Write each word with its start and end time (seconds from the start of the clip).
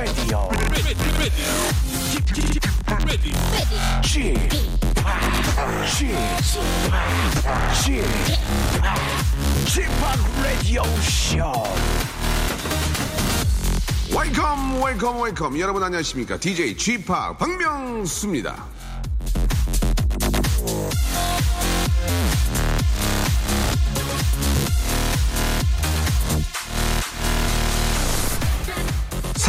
Radio. 0.00 0.48
ready, 0.48 0.96
ready, 1.20 1.44
g 2.08 2.20
p 2.24 2.32
o 2.88 2.96
p 2.96 3.20
g 3.20 3.28
p 9.76 10.00
o 10.00 10.16
p 10.16 10.40
Radio 10.42 10.82
Show. 11.02 11.68
웨이컴 14.16 14.82
웨이컴 14.82 15.20
웨이컴 15.20 15.60
여러분 15.60 15.82
안녕하십니까 15.82 16.38
DJ 16.38 16.78
g 16.78 16.96
p 16.96 17.12
o 17.12 17.34
p 17.34 17.38
박명수입니다 17.38 18.79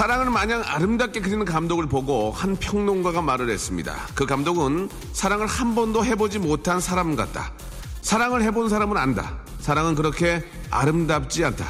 사랑을 0.01 0.31
마냥 0.31 0.63
아름답게 0.65 1.21
그리는 1.21 1.45
감독을 1.45 1.85
보고 1.85 2.31
한 2.31 2.55
평론가가 2.55 3.21
말을 3.21 3.51
했습니다. 3.51 3.95
그 4.15 4.25
감독은 4.25 4.89
사랑을 5.13 5.45
한 5.45 5.75
번도 5.75 6.03
해보지 6.03 6.39
못한 6.39 6.79
사람 6.79 7.15
같다. 7.15 7.51
사랑을 8.01 8.41
해본 8.41 8.67
사람은 8.67 8.97
안다. 8.97 9.37
사랑은 9.59 9.93
그렇게 9.93 10.43
아름답지 10.71 11.45
않다. 11.45 11.67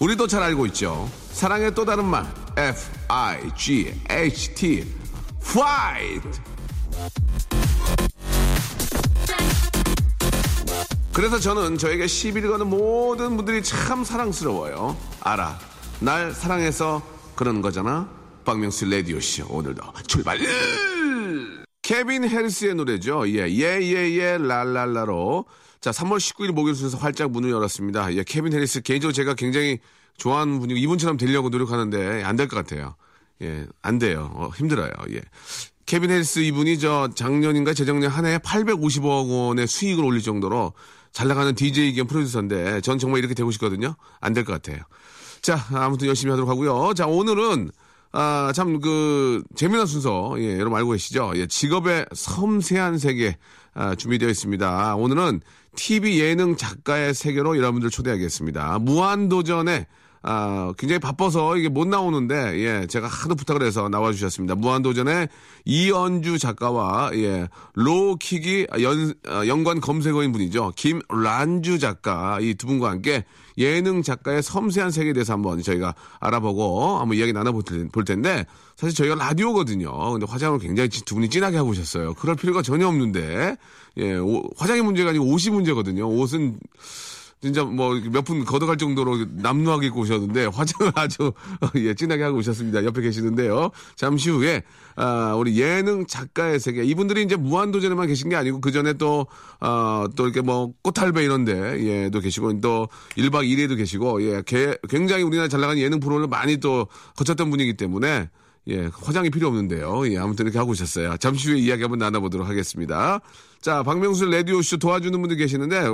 우리도 0.00 0.26
잘 0.26 0.42
알고 0.42 0.66
있죠. 0.66 1.08
사랑의 1.30 1.72
또 1.72 1.84
다른 1.84 2.04
말 2.04 2.26
F 2.58 2.90
I 3.06 3.54
G 3.56 3.94
H 4.10 4.54
T 4.56 4.84
fight. 5.40 6.28
그래서 11.12 11.38
저는 11.38 11.78
저에게 11.78 12.08
시비를 12.08 12.50
거는 12.50 12.66
모든 12.66 13.36
분들이 13.36 13.62
참 13.62 14.02
사랑스러워요. 14.02 14.96
알아. 15.20 15.56
날 16.00 16.32
사랑해서 16.32 17.11
그러는 17.34 17.62
거잖아. 17.62 18.08
박명수 18.44 18.86
라디오쇼 18.86 19.46
오늘도 19.48 19.82
출발! 20.06 20.38
캘빈 21.82 22.24
해리스의 22.28 22.74
노래죠. 22.74 23.28
예, 23.28 23.48
예, 23.48 23.80
예, 23.82 24.10
예, 24.12 24.38
랄랄라로. 24.38 25.44
자, 25.80 25.90
3월 25.90 26.18
19일 26.18 26.52
목요일 26.52 26.76
순서 26.76 26.96
활짝 26.96 27.30
문을 27.32 27.50
열었습니다. 27.50 28.14
예, 28.14 28.22
캘빈 28.24 28.52
해리스 28.52 28.82
개인적으로 28.82 29.12
제가 29.12 29.34
굉장히 29.34 29.78
좋아하는 30.16 30.60
분이고 30.60 30.78
이분처럼 30.78 31.16
되려고 31.16 31.48
노력하는데 31.48 32.22
안 32.22 32.36
될 32.36 32.46
것 32.48 32.56
같아요. 32.56 32.94
예, 33.42 33.66
안 33.82 33.98
돼요. 33.98 34.30
어, 34.34 34.50
힘들어요. 34.56 34.90
예. 35.10 35.20
캘빈 35.86 36.10
해리스 36.10 36.38
이분이 36.38 36.78
저 36.78 37.10
작년인가 37.14 37.74
재작년 37.74 38.10
한 38.10 38.24
해에 38.26 38.38
850억 38.38 39.28
원의 39.48 39.66
수익을 39.66 40.04
올릴 40.04 40.22
정도로 40.22 40.72
잘 41.10 41.26
나가는 41.28 41.52
DJ 41.54 41.94
겸 41.94 42.06
프로듀서인데 42.06 42.80
전 42.80 42.98
정말 42.98 43.18
이렇게 43.18 43.34
되고 43.34 43.50
싶거든요. 43.50 43.96
안 44.20 44.32
될 44.32 44.44
것 44.44 44.52
같아요. 44.52 44.82
자, 45.42 45.58
아무튼 45.72 46.06
열심히 46.06 46.30
하도록 46.30 46.48
하고요. 46.48 46.94
자, 46.94 47.06
오늘은 47.06 47.72
아, 48.12 48.52
참, 48.54 48.78
그, 48.80 49.42
재미난 49.56 49.86
순서, 49.86 50.34
예, 50.36 50.58
여러분 50.58 50.78
알고 50.78 50.90
계시죠? 50.90 51.32
예, 51.34 51.46
직업의 51.46 52.06
섬세한 52.12 52.98
세계, 52.98 53.38
아, 53.72 53.94
준비되어 53.94 54.28
있습니다. 54.28 54.96
오늘은 54.96 55.40
TV 55.76 56.20
예능 56.20 56.56
작가의 56.56 57.14
세계로 57.14 57.56
여러분들 57.56 57.88
초대하겠습니다. 57.88 58.80
무한도전에, 58.80 59.86
아, 60.24 60.72
굉장히 60.78 61.00
바빠서 61.00 61.56
이게 61.56 61.68
못 61.68 61.88
나오는데, 61.88 62.58
예, 62.60 62.86
제가 62.86 63.08
하도 63.08 63.34
부탁을 63.34 63.62
해서 63.62 63.88
나와주셨습니다. 63.88 64.54
무한도전의 64.54 65.28
이연주 65.64 66.38
작가와, 66.38 67.10
예, 67.14 67.48
로킥이 67.74 68.66
연, 68.82 69.14
아, 69.26 69.46
연관 69.46 69.80
검색어인 69.80 70.30
분이죠. 70.32 70.72
김란주 70.76 71.78
작가, 71.80 72.38
이 72.40 72.54
두 72.54 72.66
분과 72.68 72.90
함께 72.90 73.24
예능 73.58 74.02
작가의 74.02 74.42
섬세한 74.42 74.90
세계에 74.92 75.12
대해서 75.12 75.32
한번 75.32 75.60
저희가 75.60 75.94
알아보고 76.20 76.98
한번 77.00 77.18
이야기 77.18 77.32
나눠볼 77.32 78.04
텐데 78.06 78.46
사실 78.76 78.94
저희가 78.96 79.14
라디오거든요. 79.16 80.12
근데 80.12 80.26
화장을 80.28 80.58
굉장히 80.58 80.88
두 80.88 81.16
분이 81.16 81.28
진하게 81.28 81.58
하고 81.58 81.70
오셨어요. 81.70 82.14
그럴 82.14 82.34
필요가 82.36 82.62
전혀 82.62 82.86
없는데 82.88 83.56
예, 83.98 84.14
오- 84.14 84.48
화장이 84.56 84.80
문제가 84.80 85.10
아니고 85.10 85.26
옷이 85.26 85.50
문제거든요. 85.54 86.08
옷은 86.08 86.56
진짜 87.42 87.64
뭐 87.64 87.96
몇 88.00 88.22
분 88.24 88.44
걷어갈 88.44 88.76
정도로 88.76 89.26
남루하게 89.32 89.88
입고 89.88 90.02
오셨는데 90.02 90.46
화장을 90.46 90.92
아주 90.94 91.32
예, 91.74 91.92
진하게 91.92 92.22
하고 92.22 92.38
오셨습니다. 92.38 92.84
옆에 92.84 93.02
계시는데요. 93.02 93.70
잠시 93.96 94.30
후에 94.30 94.62
아, 94.94 95.34
우리 95.36 95.60
예능 95.60 96.06
작가의 96.06 96.60
세계 96.60 96.84
이분들이 96.84 97.22
이제 97.24 97.34
무한도전에만 97.34 98.06
계신 98.06 98.28
게 98.28 98.36
아니고 98.36 98.60
그 98.60 98.70
전에 98.70 98.92
또 98.92 99.26
아, 99.58 100.06
또 100.14 100.24
이렇게 100.24 100.40
뭐 100.40 100.72
꽃할배 100.82 101.24
이런데 101.24 102.04
예도 102.04 102.20
계시고 102.20 102.60
또 102.60 102.88
1박 103.16 103.44
2일에도 103.48 103.76
계시고 103.76 104.22
예 104.22 104.42
개- 104.46 104.76
굉장히 104.88 105.24
우리나라 105.24 105.48
잘 105.48 105.60
나가는 105.60 105.82
예능 105.82 105.98
프로를 105.98 106.28
많이 106.28 106.58
또 106.58 106.86
거쳤던 107.16 107.50
분이기 107.50 107.76
때문에 107.76 108.30
예, 108.68 108.88
화장이 108.92 109.30
필요 109.30 109.48
없는데요. 109.48 110.08
예, 110.12 110.18
아무튼 110.18 110.44
이렇게 110.46 110.58
하고 110.58 110.70
오셨어요. 110.70 111.16
잠시 111.16 111.50
후에 111.50 111.58
이야기 111.58 111.82
한번 111.82 111.98
나눠보도록 111.98 112.46
하겠습니다. 112.48 113.20
자, 113.62 113.84
박명수 113.84 114.26
라디오쇼 114.26 114.78
도와주는 114.78 115.18
분들 115.20 115.36
계시는데, 115.36 115.86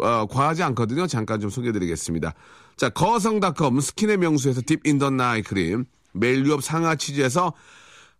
어, 0.00 0.26
과하지 0.26 0.62
않거든요. 0.62 1.08
잠깐 1.08 1.40
좀 1.40 1.50
소개해드리겠습니다. 1.50 2.34
자, 2.76 2.88
거성닷컴 2.88 3.80
스킨의 3.80 4.16
명수에서 4.18 4.62
deep 4.64 4.80
in 4.84 4.94
the 4.94 5.10
night 5.10 5.42
크림, 5.42 5.86
매일 6.12 6.46
유업 6.46 6.62
상하 6.62 6.94
치즈에서 6.94 7.52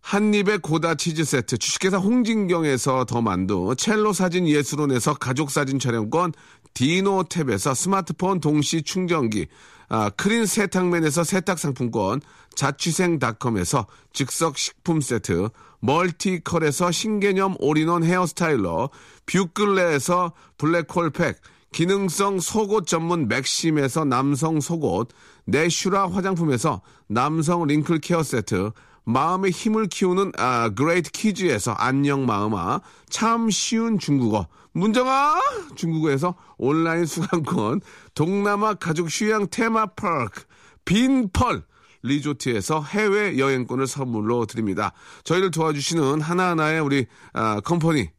한입의 0.01 0.59
고다 0.59 0.95
치즈 0.95 1.23
세트, 1.23 1.57
주식회사 1.57 1.97
홍진경에서 1.97 3.05
더 3.05 3.21
만두, 3.21 3.73
첼로 3.77 4.11
사진 4.11 4.45
예술원에서 4.45 5.13
가족 5.13 5.51
사진 5.51 5.79
촬영권, 5.79 6.33
디노 6.73 7.23
탭에서 7.23 7.73
스마트폰 7.73 8.41
동시 8.41 8.81
충전기, 8.81 9.47
아, 9.87 10.09
크린 10.09 10.45
세탁맨에서 10.45 11.23
세탁 11.23 11.59
상품권, 11.59 12.19
자취생닷컴에서 12.55 13.87
즉석 14.11 14.57
식품 14.57 14.99
세트, 14.99 15.47
멀티컬에서 15.81 16.91
신개념 16.91 17.55
all-in-one 17.59 18.03
hair 18.03 18.34
styler, 18.34 18.89
뷰클레에서 19.25 20.33
블랙홀팩, 20.57 21.41
기능성 21.73 22.39
속옷 22.39 22.85
전문 22.87 23.27
맥심에서 23.27 24.05
남성 24.05 24.59
속옷, 24.59 25.09
내슈라 25.45 26.11
화장품에서 26.11 26.81
남성 27.07 27.65
wrinkle 27.65 27.99
care 27.99 28.23
세트, 28.23 28.71
마음의 29.03 29.51
힘을 29.51 29.87
키우는 29.87 30.33
아, 30.37 30.69
그레이트 30.69 31.11
키즈에서 31.11 31.71
안녕 31.73 32.25
마음아, 32.25 32.81
참 33.09 33.49
쉬운 33.49 33.97
중국어, 33.97 34.47
문정아! 34.73 35.41
중국어에서 35.75 36.35
온라인 36.57 37.05
수강권, 37.05 37.81
동남아 38.13 38.75
가족 38.75 39.07
휴양 39.09 39.47
테마파크, 39.49 40.43
빈펄, 40.85 41.63
리조트에서 42.03 42.83
해외 42.83 43.37
여행권을 43.37 43.87
선물로 43.87 44.45
드립니다. 44.45 44.93
저희를 45.23 45.51
도와주시는 45.51 46.21
하나하나의 46.21 46.81
우리 46.81 47.05
아, 47.33 47.59
컴퍼니 47.61 48.09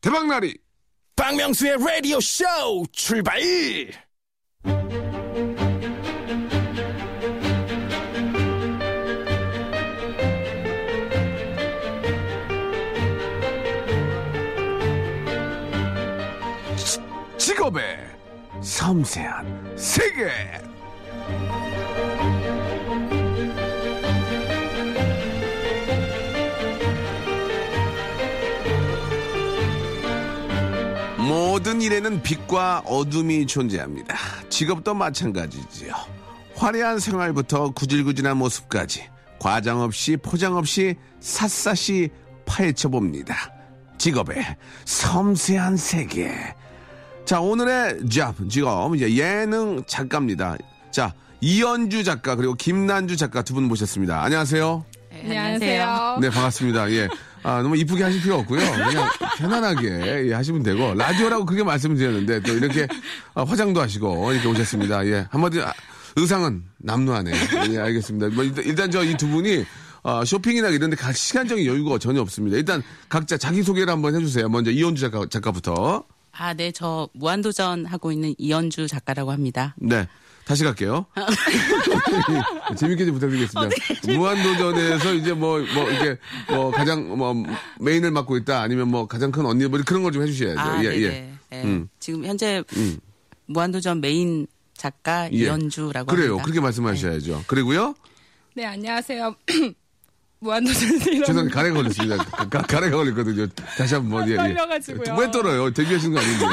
대박나리 0.00 0.58
박명수의 1.16 1.74
Radio 1.74 2.18
Show 2.18 2.84
출발. 2.92 3.40
직업의 17.38 17.82
섬세한 18.60 19.76
세계. 19.76 20.30
모든 31.28 31.80
일에는 31.80 32.22
빛과 32.22 32.82
어둠이 32.86 33.46
존재합니다. 33.46 34.16
직업도 34.50 34.94
마찬가지지요. 34.94 35.94
화려한 36.54 36.98
생활부터 36.98 37.70
구질구질한 37.70 38.36
모습까지 38.36 39.08
과장 39.38 39.80
없이 39.80 40.16
포장 40.16 40.56
없이 40.56 40.94
샅샅이 41.20 42.10
파헤쳐 42.46 42.88
봅니다. 42.90 43.34
직업의 43.98 44.56
섬세한 44.84 45.76
세계. 45.76 46.30
자, 47.24 47.40
오늘의 47.40 48.08
잡, 48.10 48.34
직업, 48.50 48.94
이제 48.94 49.14
예능 49.16 49.82
작가입니다. 49.86 50.56
자, 50.90 51.14
이연주 51.40 52.04
작가, 52.04 52.36
그리고 52.36 52.54
김난주 52.54 53.16
작가 53.16 53.42
두 53.42 53.54
분 53.54 53.64
모셨습니다. 53.64 54.22
안녕하세요. 54.22 54.84
안녕하세요. 55.22 56.18
네, 56.20 56.28
반갑습니다. 56.30 56.90
예. 56.90 57.08
아, 57.44 57.62
너무 57.62 57.76
이쁘게 57.76 58.02
하실 58.02 58.22
필요 58.22 58.36
없고요. 58.38 58.58
그냥 58.58 59.08
편안하게 59.38 60.28
예, 60.28 60.32
하시면 60.32 60.62
되고, 60.62 60.94
라디오라고 60.94 61.44
그렇게 61.44 61.62
말씀을 61.62 61.96
드렸는데, 61.96 62.40
또 62.40 62.54
이렇게 62.54 62.88
아, 63.34 63.44
화장도 63.44 63.80
하시고, 63.80 64.32
이렇게 64.32 64.48
오셨습니다. 64.48 65.06
예. 65.06 65.26
한마디, 65.30 65.60
아, 65.60 65.72
의상은 66.16 66.64
남루하네요. 66.78 67.34
예, 67.72 67.78
알겠습니다. 67.78 68.28
뭐, 68.34 68.44
일단, 68.44 68.64
일단 68.64 68.90
저 68.90 69.02
이 69.04 69.14
두 69.16 69.28
분이, 69.28 69.64
아, 70.04 70.24
쇼핑이나 70.24 70.68
이런 70.68 70.88
데 70.90 70.96
갈 70.96 71.12
시간적인 71.14 71.66
여유가 71.66 71.98
전혀 71.98 72.20
없습니다. 72.22 72.56
일단 72.56 72.82
각자 73.08 73.36
자기소개를 73.36 73.92
한번 73.92 74.14
해주세요. 74.14 74.48
먼저 74.48 74.70
이현주 74.70 75.00
작가, 75.02 75.26
작가부터. 75.28 76.04
아, 76.32 76.54
네, 76.54 76.72
저 76.72 77.08
무한도전 77.14 77.86
하고 77.86 78.10
있는 78.10 78.34
이연주 78.38 78.88
작가라고 78.88 79.32
합니다. 79.32 79.74
네. 79.78 80.08
다시 80.44 80.62
갈게요. 80.64 81.06
재밌게 82.76 83.06
좀 83.06 83.14
부탁드리겠습니다. 83.14 84.14
무한도전에서 84.14 85.14
이제 85.14 85.32
뭐, 85.32 85.58
뭐, 85.58 85.90
이렇게, 85.90 86.18
뭐, 86.48 86.70
가장, 86.70 87.16
뭐, 87.16 87.34
메인을 87.80 88.10
맡고 88.10 88.36
있다, 88.38 88.60
아니면 88.60 88.88
뭐, 88.88 89.06
가장 89.06 89.30
큰 89.32 89.46
언니, 89.46 89.66
뭐, 89.66 89.80
그런 89.84 90.02
걸 90.02 90.12
좀 90.12 90.22
해주셔야죠. 90.22 90.60
아, 90.60 90.84
예, 90.84 90.90
네네. 90.90 91.02
예. 91.02 91.32
예. 91.52 91.62
음. 91.62 91.88
지금 91.98 92.24
현재 92.26 92.62
음. 92.76 92.98
무한도전 93.46 94.00
메인 94.00 94.46
작가 94.76 95.26
예. 95.32 95.36
이연주라고 95.36 96.06
그래요. 96.10 96.30
합니다. 96.32 96.44
그렇게 96.44 96.60
말씀하셔야죠. 96.60 97.44
그리고요. 97.46 97.94
네, 98.54 98.64
안녕하세요. 98.66 99.34
무한도전 100.44 100.88
이런 101.12 101.24
죄송합니다. 101.24 101.54
가래가 101.56 101.74
걸렸습니다. 101.76 102.16
가, 102.24 102.48
가- 102.48 102.62
가래가 102.62 102.96
걸렸거든요. 102.98 103.46
다시 103.78 103.94
한 103.94 104.08
번. 104.10 104.28
예, 104.28 104.32
예. 104.32 104.36
떨려가지고요. 104.36 105.16
왜 105.18 105.30
떨어요? 105.30 105.72
데뷔하신 105.72 106.12
거 106.12 106.20
아닌데. 106.20 106.46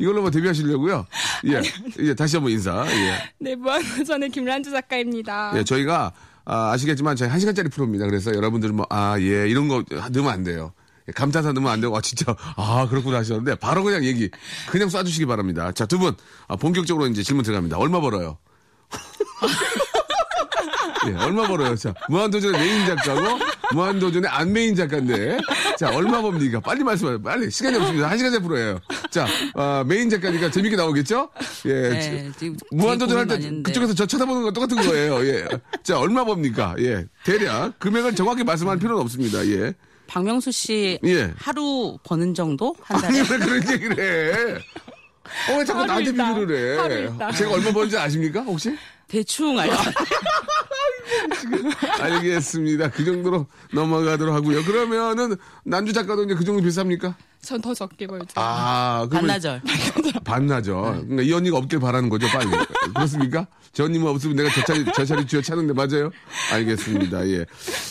이걸로 0.00 0.22
뭐 0.22 0.30
데뷔하시려고요? 0.30 1.06
예. 1.46 1.62
예, 2.00 2.14
다시 2.14 2.36
한번 2.36 2.52
인사. 2.52 2.84
예. 2.90 3.32
네, 3.38 3.54
무한도전의 3.54 4.30
김란주 4.30 4.70
작가입니다. 4.72 5.52
예, 5.56 5.64
저희가 5.64 6.12
아, 6.44 6.76
시겠지만 6.76 7.14
저희 7.16 7.28
한 7.28 7.38
시간짜리 7.40 7.68
프로입니다. 7.68 8.06
그래서 8.06 8.34
여러분들 8.34 8.70
뭐, 8.72 8.86
아, 8.90 9.16
예, 9.20 9.48
이런 9.48 9.68
거 9.68 9.84
넣으면 10.12 10.28
안 10.32 10.42
돼요. 10.44 10.72
예, 11.08 11.12
감탄사 11.12 11.52
넣으면 11.52 11.70
안 11.70 11.80
되고, 11.80 11.96
아, 11.96 12.00
진짜, 12.00 12.34
아, 12.56 12.86
그렇구나 12.88 13.18
하셨는데, 13.18 13.54
바로 13.56 13.82
그냥 13.84 14.04
얘기, 14.04 14.30
그냥 14.70 14.88
쏴주시기 14.88 15.26
바랍니다. 15.28 15.72
자, 15.72 15.84
두 15.86 15.98
분, 15.98 16.14
아, 16.48 16.56
본격적으로 16.56 17.06
이제 17.06 17.22
질문 17.22 17.44
들어갑니다. 17.44 17.76
얼마 17.78 18.00
벌어요? 18.00 18.38
예, 21.06 21.14
얼마 21.24 21.46
벌어요? 21.46 21.76
자, 21.76 21.94
무한도전의 22.08 22.60
메인 22.60 22.86
작가고, 22.86 23.38
무한도전의 23.72 24.28
안 24.30 24.52
메인 24.52 24.74
작가인데, 24.74 25.38
자, 25.78 25.90
얼마 25.94 26.20
법니까? 26.20 26.60
빨리 26.60 26.82
말씀하세요. 26.82 27.22
빨리. 27.22 27.50
시간이 27.50 27.76
없습니다. 27.76 28.10
한 28.10 28.18
시간짜리 28.18 28.42
프로예요. 28.42 28.80
자, 29.10 29.26
아, 29.54 29.84
메인 29.86 30.10
작가니까 30.10 30.50
재밌게 30.50 30.76
나오겠죠? 30.76 31.30
예. 31.66 31.72
네, 31.72 32.30
지금 32.38 32.56
무한도전 32.72 33.18
할 33.18 33.26
때. 33.26 33.38
그쪽에서 33.62 33.94
저 33.94 34.06
쳐다보는 34.06 34.42
건 34.42 34.52
똑같은 34.52 34.76
거예요. 34.76 35.24
예. 35.26 35.46
자, 35.82 35.98
얼마 35.98 36.24
법니까? 36.24 36.76
예. 36.80 37.06
대략 37.24 37.78
금액을 37.78 38.14
정확히 38.14 38.42
말씀할 38.44 38.78
필요는 38.78 39.00
없습니다. 39.02 39.46
예. 39.46 39.72
박명수 40.06 40.50
씨 40.50 40.98
예. 41.04 41.32
하루 41.36 41.98
버는 42.02 42.32
정도 42.32 42.74
한 42.82 42.98
달에 43.00 43.18
아니, 43.20 43.30
왜 43.30 43.38
그런 43.38 43.72
얘기를 43.72 43.98
해? 43.98 44.54
어, 45.52 45.58
왜 45.58 45.64
자꾸 45.66 45.84
나한테. 45.84 46.12
비교를 46.12 47.10
해? 47.28 47.32
제가 47.36 47.52
얼마 47.52 47.70
버는지 47.70 47.98
아십니까? 47.98 48.40
혹시? 48.40 48.74
대충 49.08 49.58
알죠. 49.58 49.76
알겠습니다. 52.00 52.90
그 52.90 53.04
정도로 53.04 53.46
넘어가도록 53.72 54.34
하고요. 54.34 54.62
그러면은 54.64 55.36
난주 55.64 55.92
작가도 55.92 56.24
이제 56.24 56.34
그 56.34 56.44
정도 56.44 56.62
비쌉니까? 56.62 57.14
전 57.40 57.60
더 57.62 57.72
적게 57.72 58.06
벌죠. 58.06 58.26
아, 58.34 59.06
반나절. 59.10 59.62
반나절. 60.24 60.82
네. 60.82 60.90
그러니까 61.04 61.22
이 61.22 61.32
언니가 61.32 61.56
없길 61.56 61.78
바라는 61.78 62.08
거죠, 62.08 62.26
빨리. 62.28 62.48
그렇습니까? 62.94 63.46
저 63.72 63.84
언니만 63.84 64.08
없으면 64.08 64.36
내가 64.36 64.50
저 64.52 64.62
자리, 64.64 64.84
저 64.94 65.04
자리 65.04 65.26
쥐어 65.26 65.40
차는데 65.40 65.72
맞아요? 65.72 66.10
알겠습니다. 66.52 67.26
예. 67.28 67.46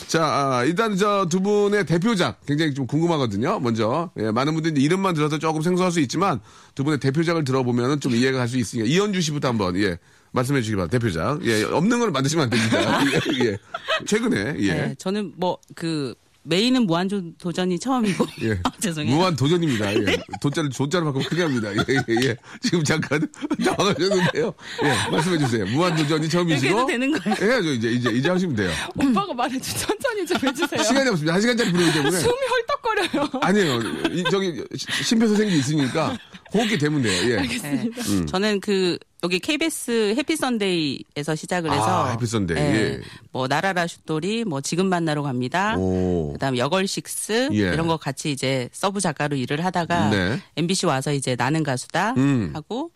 자, 0.06 0.24
아, 0.24 0.64
일단 0.64 0.96
저 0.96 1.26
두 1.28 1.40
분의 1.40 1.86
대표작 1.86 2.44
굉장히 2.46 2.74
좀 2.74 2.86
궁금하거든요. 2.86 3.58
먼저. 3.60 4.10
예, 4.18 4.30
많은 4.30 4.54
분들이 4.54 4.82
이름만 4.82 5.14
들어서 5.14 5.38
조금 5.38 5.62
생소할 5.62 5.92
수 5.92 6.00
있지만 6.00 6.40
두 6.74 6.84
분의 6.84 7.00
대표작을 7.00 7.44
들어보면 7.44 8.00
좀 8.00 8.14
이해가 8.14 8.38
갈 8.38 8.48
수 8.48 8.58
있으니까 8.58 8.86
이현주 8.88 9.20
씨부터 9.22 9.48
한번, 9.48 9.76
예. 9.76 9.98
말씀해 10.32 10.60
주시기 10.60 10.76
바랍니다. 10.76 10.98
대표작. 10.98 11.44
예. 11.46 11.64
없는 11.64 11.98
걸 11.98 12.10
만드시면 12.10 12.44
안 12.44 12.50
됩니다. 12.50 13.00
예. 13.40 13.46
예. 13.46 13.58
최근에, 14.06 14.56
예. 14.58 14.72
네, 14.74 14.94
저는 14.98 15.32
뭐 15.36 15.58
그 15.74 16.14
메인은 16.44 16.86
무한 16.86 17.08
도전이 17.38 17.78
처음이고 17.78 18.24
예. 18.42 18.52
아, 18.64 18.70
죄송해요. 18.80 19.14
무한 19.14 19.36
도전입니다. 19.36 19.94
예. 19.94 20.16
도자를 20.40 20.70
조자로 20.70 21.04
바꾸면 21.06 21.28
크게 21.28 21.42
합니다. 21.42 21.70
예, 21.74 21.76
예, 22.08 22.28
예. 22.28 22.36
지금 22.62 22.82
잠깐 22.84 23.20
당황하셨는데요. 23.62 24.54
예, 24.84 25.10
말씀해 25.10 25.38
주세요. 25.38 25.66
무한 25.66 25.94
도전이 25.96 26.26
처음이시고. 26.28 26.66
얘기해도 26.66 26.86
되는 26.86 27.12
거예요? 27.12 27.36
해야죠. 27.52 27.72
이제, 27.72 27.90
이제, 27.90 28.10
이제 28.10 28.30
하시면 28.30 28.56
돼요. 28.56 28.70
오빠가 28.96 29.34
말해줘. 29.34 29.78
천천히 29.86 30.24
좀 30.26 30.38
해주세요. 30.42 30.82
시간이 30.84 31.10
없습니다. 31.10 31.34
한 31.34 31.40
시간짜리 31.42 31.70
부르기 31.70 31.92
때문에. 31.92 32.18
숨이 32.18 32.32
헐떡거려요. 32.50 33.30
아니에요. 33.42 33.80
이, 34.12 34.24
저기, 34.30 34.62
시- 34.74 35.04
심폐소생기 35.04 35.58
있으니까 35.58 36.16
호흡기 36.54 36.78
되면 36.78 37.02
돼요. 37.02 37.30
예. 37.30 37.36
네. 37.46 37.90
음. 38.08 38.26
저는 38.26 38.60
그 38.60 38.96
여기 39.24 39.40
KBS 39.40 40.14
해피 40.16 40.36
선데이에서 40.36 41.34
시작을 41.34 41.72
해서 41.72 42.06
아, 42.06 42.10
해피 42.12 42.26
선데이. 42.26 42.56
예, 42.56 42.62
예. 42.62 43.00
뭐 43.32 43.48
날아라 43.48 43.86
슛돌이 43.86 44.44
뭐 44.44 44.60
지금 44.60 44.86
만나러 44.86 45.22
갑니다. 45.22 45.76
오. 45.76 46.32
그다음 46.34 46.56
여걸식스 46.56 47.48
예. 47.52 47.56
이런 47.56 47.88
거 47.88 47.96
같이 47.96 48.30
이제 48.30 48.68
서브 48.72 49.00
작가로 49.00 49.34
일을 49.36 49.64
하다가 49.64 50.10
네. 50.10 50.40
MBC 50.56 50.86
와서 50.86 51.12
이제 51.12 51.34
나는 51.34 51.64
가수다 51.64 52.14
음. 52.16 52.50
하고 52.54 52.92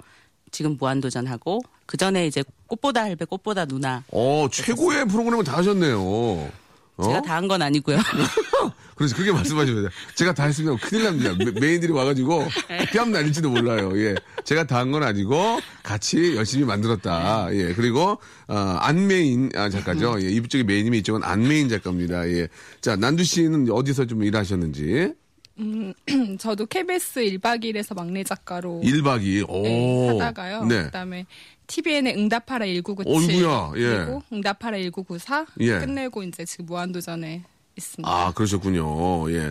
지금 0.52 0.76
무한도전 0.78 1.26
하고 1.26 1.60
그 1.86 1.96
전에 1.96 2.26
이제 2.26 2.44
꽃보다 2.68 3.02
할배 3.02 3.24
꽃보다 3.24 3.64
누나 3.64 4.04
어, 4.12 4.46
최고의 4.50 5.06
프로그램을 5.06 5.44
다 5.44 5.56
하셨네요. 5.56 6.50
어? 6.96 7.04
제가 7.04 7.22
다 7.22 7.34
한 7.36 7.48
건 7.48 7.62
아니고요. 7.62 7.98
그래서 8.94 9.16
그렇게 9.16 9.32
말씀하시면 9.32 9.82
돼요. 9.82 9.90
제가 10.14 10.34
다 10.34 10.44
했으면 10.44 10.76
큰일 10.76 11.04
납니다. 11.04 11.32
메- 11.38 11.50
메인들이 11.60 11.92
와가지고 11.92 12.46
뺨 12.92 13.10
날릴지도 13.10 13.50
몰라요. 13.50 13.90
예. 13.98 14.14
제가 14.44 14.64
다 14.66 14.76
한 14.78 14.92
건 14.92 15.02
아니고 15.02 15.60
같이 15.82 16.36
열심히 16.36 16.64
만들었다. 16.64 17.48
예. 17.52 17.72
그리고, 17.74 18.18
어, 18.48 18.54
안메인 18.80 19.50
아, 19.56 19.70
작가죠. 19.70 20.18
예. 20.22 20.28
이쪽이 20.28 20.64
메인이면 20.64 21.00
이쪽은 21.00 21.24
안메인 21.24 21.68
작가입니다. 21.68 22.28
예. 22.28 22.48
자, 22.80 22.94
난두 22.94 23.24
씨는 23.24 23.70
어디서 23.70 24.04
좀 24.06 24.22
일하셨는지. 24.22 25.14
저도 26.38 26.66
KBS 26.66 27.20
1박 27.20 27.62
2일에서 27.62 27.94
막내 27.94 28.24
작가로 28.24 28.80
1박 28.84 29.22
2일. 29.22 29.44
오. 29.48 29.62
네, 29.62 30.08
하다가요. 30.18 30.64
네. 30.64 30.82
그다음에 30.84 31.26
TVN의 31.66 32.16
응답하라 32.16 32.66
1997 32.66 33.34
어이구야, 33.34 33.72
예. 33.76 33.96
그리고 34.04 34.22
응답하라 34.32 34.76
1994 34.78 35.46
예. 35.60 35.78
끝내고 35.78 36.22
이제 36.22 36.44
지금 36.44 36.66
무한도전에 36.66 37.44
있습니다. 37.76 38.10
아, 38.10 38.32
그러셨군요. 38.32 39.30
예. 39.32 39.50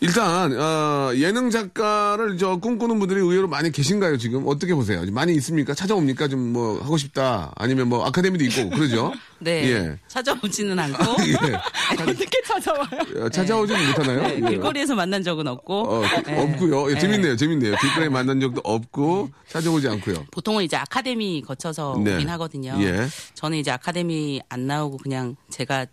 일단, 0.00 0.52
어, 0.58 1.10
예능 1.16 1.50
작가를 1.50 2.38
저 2.38 2.56
꿈꾸는 2.56 2.98
분들이 2.98 3.20
의외로 3.20 3.48
많이 3.48 3.72
계신가요, 3.72 4.16
지금? 4.16 4.44
어떻게 4.46 4.74
보세요? 4.74 5.02
많이 5.10 5.34
있습니까? 5.34 5.74
찾아옵니까? 5.74 6.28
좀 6.28 6.52
뭐, 6.52 6.80
하고 6.80 6.96
싶다. 6.96 7.52
아니면 7.56 7.88
뭐, 7.88 8.04
아카데미도 8.06 8.44
있고, 8.44 8.70
그러죠? 8.70 9.12
네. 9.40 9.70
예. 9.70 9.98
찾아오지는 10.08 10.78
않고 10.78 11.04
예. 11.26 11.34
어떻게 12.02 12.42
찾아와요? 12.44 13.24
어, 13.24 13.28
찾아오지는 13.28 13.86
못하나요? 13.88 14.22
네, 14.22 14.36
예. 14.36 14.48
길거리에서 14.50 14.94
만난 14.94 15.22
적은 15.22 15.46
없고 15.46 15.80
어, 15.82 16.00
그- 16.24 16.30
네. 16.30 16.42
없고요. 16.42 16.90
예, 16.90 16.94
네. 16.94 17.00
재밌네요, 17.00 17.36
재밌네요. 17.36 17.76
길거리에 17.76 18.08
만난 18.08 18.40
적도 18.40 18.60
없고, 18.64 19.30
찾아오지 19.48 19.88
않고요. 19.88 20.26
보통은 20.30 20.64
이제 20.64 20.76
아카데미 20.76 21.42
거쳐서 21.42 22.00
네. 22.04 22.14
오긴 22.16 22.28
하거든요. 22.30 22.76
예. 22.80 23.06
저는 23.34 23.58
이제 23.58 23.70
아카데미 23.70 24.40
안 24.48 24.66
나오고 24.66 24.98
그냥 24.98 25.36
제가 25.50 25.86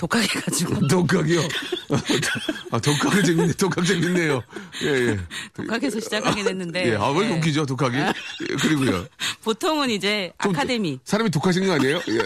독학해가지고 0.00 0.86
독학이요? 0.88 1.40
아, 2.70 2.78
독학이 2.80 3.22
재밌네, 3.22 3.52
독학 3.52 3.84
재밌네요. 3.84 4.42
예, 4.84 4.88
예. 4.88 5.20
독학해서 5.52 6.00
시작하긴 6.00 6.48
했는데 6.48 6.92
예, 6.92 6.96
아, 6.96 7.10
왜 7.10 7.28
예. 7.28 7.36
웃기죠, 7.36 7.66
독학이? 7.66 7.98
예, 7.98 8.12
그리고요. 8.62 9.04
보통은 9.44 9.90
이제 9.90 10.32
좀 10.42 10.56
아카데미 10.56 10.98
사람이 11.04 11.30
독하신 11.30 11.66
거 11.66 11.74
아니에요? 11.74 11.96
예. 12.08 12.18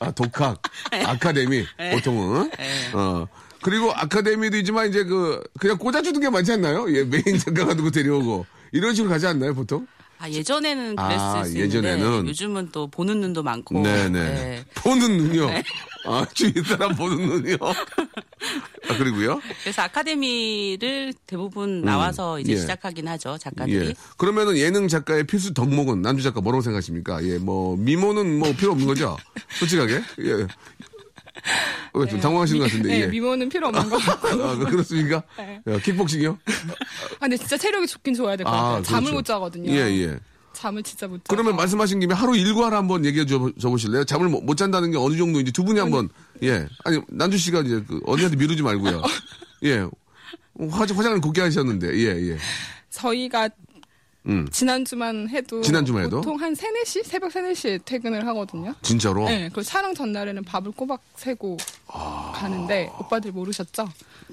아, 0.00 0.10
독학. 0.10 0.60
아카데미. 0.90 1.64
보통은. 1.92 2.50
네. 2.58 2.90
어. 2.92 3.28
그리고 3.62 3.92
아카데미도 3.92 4.56
있지만 4.58 4.88
이제 4.88 5.04
그, 5.04 5.40
그냥 5.60 5.78
꽂아주는 5.78 6.20
게 6.20 6.28
많지 6.28 6.50
않나요? 6.52 6.92
예, 6.92 7.04
메인 7.04 7.38
작가가 7.38 7.74
누구 7.74 7.92
데려오고. 7.92 8.46
이런 8.72 8.94
식으로 8.94 9.12
가지 9.12 9.28
않나요, 9.28 9.54
보통? 9.54 9.86
아 10.22 10.30
예전에는 10.30 10.94
그랬을 10.94 11.18
아, 11.18 11.42
수 11.42 11.58
예전에는. 11.58 11.98
있는데 11.98 12.28
요즘은 12.28 12.68
또 12.70 12.86
보는 12.86 13.20
눈도 13.20 13.42
많고 13.42 13.82
네네. 13.82 14.08
네. 14.08 14.64
보는 14.74 15.16
눈이요. 15.16 15.48
아, 16.06 16.24
주위 16.32 16.52
사람 16.62 16.94
보는 16.94 17.26
눈이요. 17.26 17.56
아, 18.88 18.98
그리고요? 18.98 19.40
그래서 19.64 19.82
아카데미를 19.82 21.12
대부분 21.26 21.82
나와서 21.82 22.38
이제 22.38 22.52
예. 22.52 22.56
시작하긴 22.56 23.08
하죠 23.08 23.36
작가들이 23.36 23.88
예. 23.88 23.94
그러면은 24.16 24.56
예능 24.56 24.86
작가의 24.86 25.26
필수 25.26 25.54
덕목은 25.54 26.02
남주 26.02 26.22
작가 26.22 26.40
뭐라고 26.40 26.62
생각하십니까? 26.62 27.24
예, 27.24 27.38
뭐, 27.38 27.76
미모는 27.76 28.38
뭐 28.38 28.52
필요 28.52 28.72
없는 28.72 28.86
거죠? 28.86 29.16
솔직하게? 29.58 29.94
예. 30.20 30.46
왜 31.94 32.06
좀 32.06 32.20
당황하신 32.20 32.58
것 32.58 32.64
같은데, 32.64 32.88
네, 32.88 33.00
예. 33.02 33.06
미모는 33.06 33.48
필요 33.48 33.68
없는 33.68 33.88
것 33.90 33.96
같고. 33.98 34.28
아, 34.28 34.56
그- 34.56 34.64
그렇습니까? 34.66 35.22
네. 35.38 35.60
야, 35.66 35.78
킥복싱이요? 35.78 36.38
아, 36.46 37.18
근데 37.20 37.36
진짜 37.36 37.56
체력이 37.56 37.86
좋긴 37.86 38.14
좋아야 38.14 38.36
될 38.36 38.44
것 38.44 38.50
같아요. 38.50 38.76
아, 38.76 38.82
잠을 38.82 39.02
그렇죠. 39.10 39.14
못 39.14 39.24
자거든요. 39.24 39.70
예, 39.72 39.76
예. 39.76 40.18
잠을 40.52 40.82
진짜 40.82 41.06
못 41.08 41.18
자. 41.18 41.24
그러면 41.28 41.56
말씀하신 41.56 42.00
김에 42.00 42.14
하루 42.14 42.36
일과를 42.36 42.76
한번 42.76 43.04
얘기해 43.04 43.24
줘, 43.26 43.50
줘 43.58 43.68
보실래요? 43.70 44.04
잠을 44.04 44.28
못, 44.28 44.42
못 44.42 44.56
잔다는 44.56 44.90
게 44.90 44.98
어느 44.98 45.16
정도인지 45.16 45.52
두 45.52 45.64
분이 45.64 45.78
한번, 45.80 46.08
예. 46.42 46.66
아니, 46.84 47.00
난주 47.08 47.38
씨가 47.38 47.60
이제 47.60 47.82
그 47.88 48.00
언니한테 48.04 48.36
미루지 48.36 48.62
말고요. 48.62 49.02
예. 49.64 49.86
화장, 50.70 50.98
화장을 50.98 51.20
곱게 51.20 51.40
하셨는데, 51.40 51.94
예, 51.96 52.30
예. 52.32 52.36
저희가 52.90 53.48
음. 54.26 54.46
지난주만 54.50 55.28
해도 55.30 55.62
지난주만 55.62 56.04
해도? 56.04 56.20
보통 56.20 56.40
한 56.40 56.54
3, 56.54 56.72
4시? 56.84 57.04
새벽 57.04 57.32
3, 57.32 57.44
4시에 57.52 57.84
퇴근을 57.84 58.26
하거든요. 58.28 58.72
진짜로? 58.82 59.24
네, 59.24 59.44
그리고 59.52 59.62
촬영 59.62 59.94
전날에는 59.94 60.44
밥을 60.44 60.72
꼬박 60.72 61.00
새고 61.16 61.56
아. 61.88 62.32
가는데 62.34 62.88
오빠들 63.00 63.32
모르셨죠? 63.32 63.88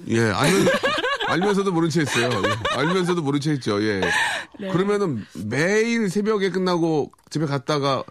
예, 0.08 0.20
알면, 0.20 0.66
알면서도 1.26 1.72
모른 1.72 1.90
채 1.90 2.02
했어요. 2.02 2.30
예. 2.32 2.76
알면서도 2.78 3.20
모른 3.22 3.40
채 3.40 3.50
했죠, 3.50 3.82
예. 3.82 4.00
네. 4.60 4.68
그러면은 4.68 5.26
매일 5.46 6.08
새벽에 6.08 6.50
끝나고 6.50 7.10
집에 7.28 7.46
갔다가 7.46 8.04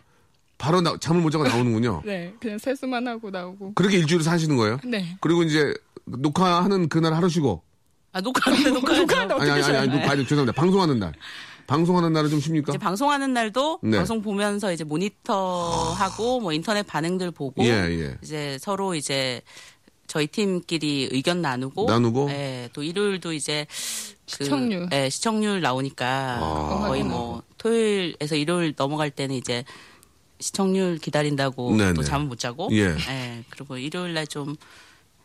바로 0.58 0.82
나- 0.82 0.98
잠을 1.00 1.22
못 1.22 1.30
자고 1.30 1.46
나오는군요. 1.48 2.02
네, 2.06 2.34
그냥 2.42 2.58
세수만 2.58 3.08
하고 3.08 3.30
나오고. 3.32 3.74
그렇게 3.76 3.98
일주일을 4.00 4.24
사시는 4.26 4.58
거예요? 4.58 4.80
네. 4.84 5.16
그리고 5.22 5.44
이제 5.44 5.74
녹화하는 6.06 6.90
그날 6.90 7.14
하루 7.14 7.30
쉬고. 7.30 7.64
아 8.12 8.20
녹화하는데 8.20 8.70
녹화하는데 8.74 9.34
아니, 9.36 9.52
아니, 9.52 9.64
아니, 9.64 9.78
아니, 9.78 9.88
녹화, 9.90 10.12
아니, 10.12 10.24
죄송합니다. 10.24 10.60
방송하는 10.60 11.00
날. 11.00 11.14
방송하는 11.70 12.12
날은 12.12 12.30
좀 12.32 12.40
쉽니까? 12.40 12.72
이제 12.72 12.78
방송하는 12.80 13.32
날도 13.32 13.80
네. 13.84 13.98
방송 13.98 14.22
보면서 14.24 14.74
이제 14.74 14.84
모니터하고 14.84 16.40
뭐 16.40 16.52
인터넷 16.52 16.82
반응들 16.84 17.30
보고 17.32 17.64
예, 17.64 17.70
예. 17.70 18.18
이제 18.24 18.58
서로 18.60 18.96
이제 18.96 19.42
저희 20.08 20.26
팀끼리 20.26 21.10
의견 21.12 21.42
나누고 21.44 21.86
나누고? 21.86 22.32
예, 22.32 22.70
또 22.74 22.82
일요일도 22.82 23.34
이제 23.34 23.68
그, 23.70 24.44
시청률. 24.44 24.90
예, 24.92 25.10
시청률 25.10 25.62
나오니까 25.62 26.40
아. 26.42 26.88
거의 26.88 27.04
뭐 27.04 27.44
토요일에서 27.60 28.36
일요일 28.36 28.74
넘어갈 28.76 29.12
때는 29.12 29.36
이제 29.36 29.64
시청률 30.40 30.98
기다린다고 30.98 31.78
네네. 31.78 31.94
또 31.94 32.02
잠을 32.02 32.26
못 32.26 32.40
자고 32.40 32.70
예. 32.72 32.96
그리고 33.52 33.78
일요일 33.78 34.16
날좀 34.16 34.56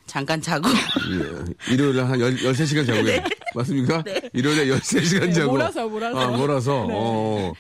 잠깐 0.06 0.40
자고 0.40 0.68
예. 0.68 1.73
일요일에 1.73 2.02
한 2.02 2.20
열, 2.20 2.34
13시간 2.37 2.87
자고요. 2.87 3.02
네. 3.04 3.25
맞습니까? 3.54 4.04
일요일에 4.32 4.66
13시간 4.76 5.26
네, 5.28 5.32
자고. 5.32 5.52
몰아서, 5.52 5.88
몰아서. 5.88 6.18
아, 6.20 6.26
몰아서. 6.37 6.87
어. 6.90 7.52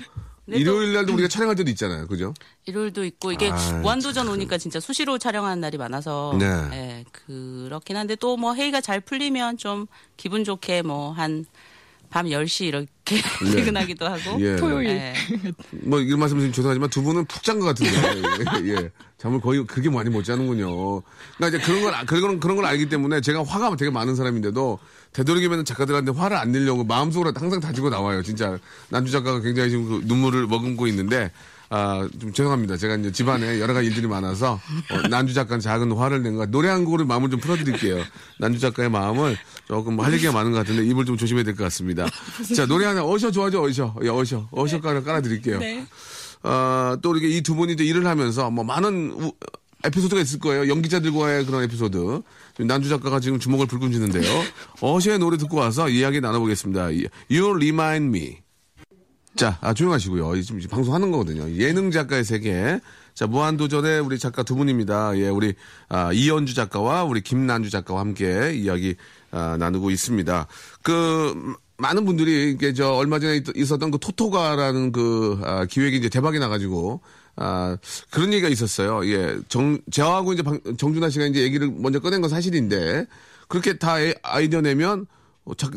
근데 0.44 0.58
일요일 0.58 0.92
날도 0.92 1.14
우리가 1.14 1.28
촬영할 1.28 1.56
때도 1.56 1.70
있잖아요. 1.70 2.06
그죠? 2.06 2.34
일요일도 2.66 3.04
있고 3.06 3.32
이게 3.32 3.50
아, 3.50 3.72
무한도전 3.80 4.28
오니까 4.28 4.58
진짜 4.58 4.78
수시로 4.78 5.16
촬영하는 5.16 5.60
날이 5.60 5.78
많아서 5.78 6.36
네. 6.38 6.44
예, 6.72 7.04
그렇긴 7.12 7.96
한데 7.96 8.14
또 8.16 8.36
뭐 8.36 8.54
회의가 8.54 8.80
잘 8.82 9.00
풀리면 9.00 9.56
좀 9.56 9.86
기분 10.18 10.44
좋게 10.44 10.82
뭐한 10.82 11.46
밤 12.14 12.26
10시 12.26 12.66
이렇게 12.66 13.16
퇴근하기도 13.52 14.06
하고 14.06 14.40
예. 14.40 14.54
토요일. 14.54 14.86
예. 14.90 15.14
뭐 15.82 15.98
이런 15.98 16.20
말씀 16.20 16.36
드리면 16.38 16.52
죄송하지만 16.52 16.88
두 16.88 17.02
분은 17.02 17.24
푹 17.24 17.42
잔 17.42 17.58
것 17.58 17.66
같은데. 17.66 17.90
예, 18.62 18.68
예. 18.68 18.90
잠을 19.18 19.40
거의 19.40 19.66
그렇게 19.66 19.90
많이 19.90 20.10
못 20.10 20.22
자는군요. 20.22 21.02
그러니까 21.36 21.48
이제 21.48 21.58
그런 21.66 21.82
걸, 21.82 21.92
아- 21.92 22.04
그런, 22.04 22.38
그런 22.38 22.54
걸 22.54 22.66
알기 22.66 22.88
때문에 22.88 23.20
제가 23.20 23.42
화가 23.42 23.74
되게 23.74 23.90
많은 23.90 24.14
사람인데도 24.14 24.78
되도록이면 25.12 25.64
작가들한테 25.64 26.12
화를 26.12 26.36
안 26.36 26.52
내려고 26.52 26.84
마음속으로 26.84 27.32
항상 27.34 27.58
다지고 27.58 27.90
나와요. 27.90 28.22
진짜 28.22 28.58
난주 28.90 29.10
작가가 29.10 29.40
굉장히 29.40 29.70
지금 29.70 29.88
그 29.88 30.02
눈물을 30.04 30.46
머금고 30.46 30.86
있는데 30.86 31.32
아, 31.76 32.08
좀 32.20 32.32
죄송합니다. 32.32 32.76
제가 32.76 32.94
이제 32.94 33.10
집안에 33.10 33.58
여러 33.58 33.74
가지 33.74 33.88
일들이 33.88 34.06
많아서 34.06 34.60
어, 34.90 35.08
난주 35.08 35.34
작가는 35.34 35.58
작은 35.60 35.90
화를 35.90 36.22
낸 36.22 36.36
것. 36.36 36.48
노래 36.50 36.68
한 36.68 36.84
곡으로 36.84 37.04
마음을 37.04 37.30
좀 37.30 37.40
풀어드릴게요. 37.40 38.00
난주 38.38 38.60
작가의 38.60 38.90
마음을 38.90 39.36
조금 39.66 39.98
할 39.98 40.12
얘기가 40.12 40.30
많은 40.30 40.52
것 40.52 40.58
같은데 40.58 40.86
입을 40.86 41.04
좀 41.04 41.16
조심해야 41.16 41.42
될 41.42 41.56
것 41.56 41.64
같습니다. 41.64 42.06
자, 42.54 42.66
노래 42.66 42.86
하나 42.86 43.04
어셔 43.04 43.32
좋아하죠, 43.32 43.60
어셔. 43.64 43.96
예, 44.04 44.08
어셔. 44.08 44.48
어셔 44.52 44.80
깔아, 44.80 45.02
깔아드릴게요. 45.02 45.58
네. 45.58 45.84
어, 46.44 46.96
또 47.02 47.12
이렇게 47.16 47.28
이 47.36 47.40
두 47.42 47.56
분이 47.56 47.72
이제 47.72 47.82
일을 47.84 48.06
하면서 48.06 48.50
뭐 48.50 48.62
많은 48.62 49.12
우- 49.16 49.32
에피소드가 49.84 50.20
있을 50.22 50.38
거예요. 50.38 50.68
연기자들과의 50.68 51.44
그런 51.44 51.62
에피소드. 51.64 52.22
지금 52.52 52.66
난주 52.68 52.88
작가가 52.88 53.18
지금 53.20 53.38
주먹을 53.40 53.66
불끈 53.66 53.90
쥐는데요. 53.92 54.22
어시의 54.80 55.18
노래 55.18 55.36
듣고 55.38 55.56
와서 55.58 55.88
이야기 55.88 56.20
나눠보겠습니다. 56.20 56.84
You 57.30 57.50
Remind 57.56 58.16
Me. 58.16 58.43
자, 59.36 59.58
아, 59.60 59.74
조용하시고요. 59.74 60.40
지금 60.42 60.60
방송하는 60.68 61.10
거거든요. 61.10 61.50
예능 61.56 61.90
작가의 61.90 62.24
세계. 62.24 62.78
자, 63.14 63.26
무한도전의 63.26 64.00
우리 64.00 64.18
작가 64.18 64.42
두 64.44 64.54
분입니다. 64.54 65.16
예, 65.18 65.28
우리, 65.28 65.54
아, 65.88 66.12
이연주 66.12 66.54
작가와 66.54 67.04
우리 67.04 67.20
김난주 67.20 67.68
작가와 67.70 68.00
함께 68.00 68.52
이야기, 68.54 68.94
아, 69.32 69.56
나누고 69.58 69.90
있습니다. 69.90 70.46
그, 70.82 71.32
음, 71.34 71.54
많은 71.78 72.04
분들이, 72.04 72.52
이게 72.52 72.72
저, 72.72 72.92
얼마 72.92 73.18
전에 73.18 73.36
있- 73.36 73.56
있었던 73.56 73.90
그 73.90 73.98
토토가라는 73.98 74.92
그, 74.92 75.40
아, 75.42 75.64
기획이 75.64 75.96
이제 75.96 76.08
대박이 76.08 76.38
나가지고, 76.38 77.00
아, 77.36 77.76
그런 78.10 78.32
얘기가 78.32 78.48
있었어요. 78.48 79.04
예, 79.10 79.36
정, 79.48 79.78
저하고 79.90 80.32
이제 80.32 80.42
방- 80.42 80.60
정준하 80.76 81.10
씨가 81.10 81.26
이제 81.26 81.42
얘기를 81.42 81.68
먼저 81.76 81.98
꺼낸 81.98 82.20
건 82.20 82.30
사실인데, 82.30 83.06
그렇게 83.48 83.78
다 83.78 84.00
애- 84.00 84.14
아이디어 84.22 84.60
내면, 84.60 85.06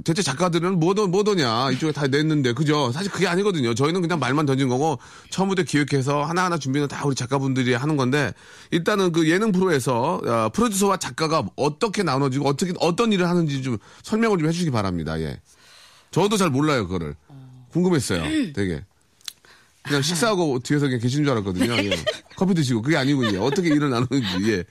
대체 0.05 0.21
작가들은 0.21 0.79
뭐더 0.79 1.07
뭐더냐 1.07 1.71
이쪽에 1.71 1.91
다 1.91 2.07
냈는데 2.07 2.53
그죠? 2.53 2.91
사실 2.93 3.11
그게 3.11 3.27
아니거든요. 3.27 3.73
저희는 3.73 4.01
그냥 4.01 4.17
말만 4.17 4.45
던진 4.45 4.69
거고 4.69 4.97
처음부터 5.29 5.63
기획해서 5.63 6.23
하나하나 6.23 6.57
준비는 6.57 6.87
다 6.87 7.03
우리 7.05 7.15
작가분들이 7.15 7.73
하는 7.73 7.97
건데 7.97 8.33
일단은 8.71 9.11
그 9.11 9.29
예능 9.29 9.51
프로에서 9.51 10.21
어, 10.25 10.49
프로듀서와 10.53 10.97
작가가 10.97 11.45
어떻게 11.57 12.01
나눠지고 12.03 12.47
어떻게 12.47 12.73
어떤 12.79 13.11
일을 13.11 13.27
하는지 13.27 13.61
좀 13.61 13.77
설명을 14.03 14.37
좀 14.37 14.47
해주시기 14.47 14.71
바랍니다. 14.71 15.19
예. 15.19 15.41
저도 16.11 16.37
잘 16.37 16.49
몰라요 16.49 16.87
그거를 16.87 17.15
궁금했어요. 17.71 18.53
되게 18.53 18.85
그냥 19.87 20.01
식사하고 20.01 20.59
뒤에서 20.59 20.85
그냥 20.85 20.99
계신 20.99 21.23
줄 21.23 21.31
알았거든요. 21.31 21.73
예. 21.85 21.91
커피 22.35 22.53
드시고 22.53 22.81
그게 22.81 22.97
아니군요. 22.97 23.41
어떻게 23.43 23.69
일을 23.69 23.89
나누는지 23.89 24.51
예. 24.51 24.63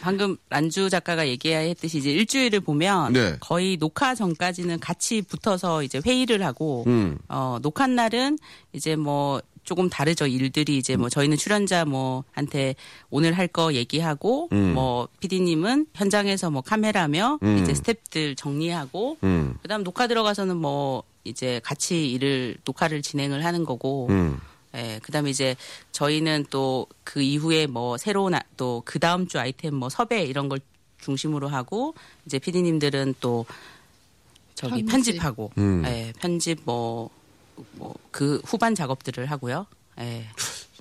방금 0.00 0.36
란주 0.48 0.88
작가가 0.90 1.26
얘기했듯이 1.28 1.98
이제 1.98 2.10
일주일을 2.10 2.60
보면 2.60 3.12
네. 3.12 3.36
거의 3.40 3.76
녹화 3.76 4.14
전까지는 4.14 4.80
같이 4.80 5.22
붙어서 5.22 5.82
이제 5.82 6.00
회의를 6.04 6.44
하고 6.44 6.84
음. 6.86 7.18
어 7.28 7.58
녹화 7.60 7.86
날은 7.86 8.38
이제 8.72 8.96
뭐 8.96 9.42
조금 9.62 9.90
다르죠 9.90 10.26
일들이 10.26 10.78
이제 10.78 10.96
뭐 10.96 11.08
저희는 11.10 11.36
출연자 11.36 11.84
뭐한테 11.84 12.74
오늘 13.10 13.34
할 13.34 13.46
거 13.48 13.74
얘기하고 13.74 14.48
음. 14.52 14.74
뭐 14.74 15.08
PD님은 15.20 15.86
현장에서 15.94 16.50
뭐 16.50 16.62
카메라며 16.62 17.38
이제 17.62 17.72
스탭들 17.72 18.36
정리하고 18.36 19.18
음. 19.24 19.54
그다음 19.62 19.82
녹화 19.84 20.06
들어가서는 20.06 20.56
뭐 20.56 21.02
이제 21.24 21.60
같이 21.64 22.10
일을 22.12 22.56
녹화를 22.64 23.02
진행을 23.02 23.44
하는 23.44 23.64
거고 23.64 24.06
음. 24.10 24.38
예, 24.74 25.00
그 25.02 25.10
다음에 25.12 25.30
이제 25.30 25.56
저희는 25.92 26.46
또 26.50 26.86
그 27.04 27.20
이후에 27.22 27.66
뭐 27.66 27.96
새로운 27.98 28.34
또 28.56 28.82
그 28.84 28.98
다음 28.98 29.26
주 29.26 29.38
아이템 29.40 29.74
뭐 29.74 29.88
섭외 29.88 30.24
이런 30.24 30.48
걸 30.48 30.60
중심으로 31.00 31.48
하고 31.48 31.94
이제 32.26 32.38
PD님들은 32.38 33.14
또 33.20 33.46
저기 34.54 34.84
편집. 34.84 35.14
편집 35.14 35.24
하고 35.24 35.50
음. 35.58 35.82
예, 35.86 36.12
편집 36.20 36.60
뭐 36.64 37.10
뭐 37.78 37.94
그 38.10 38.40
후반 38.44 38.74
작업들을 38.74 39.26
하고요. 39.26 39.66
예. 40.00 40.24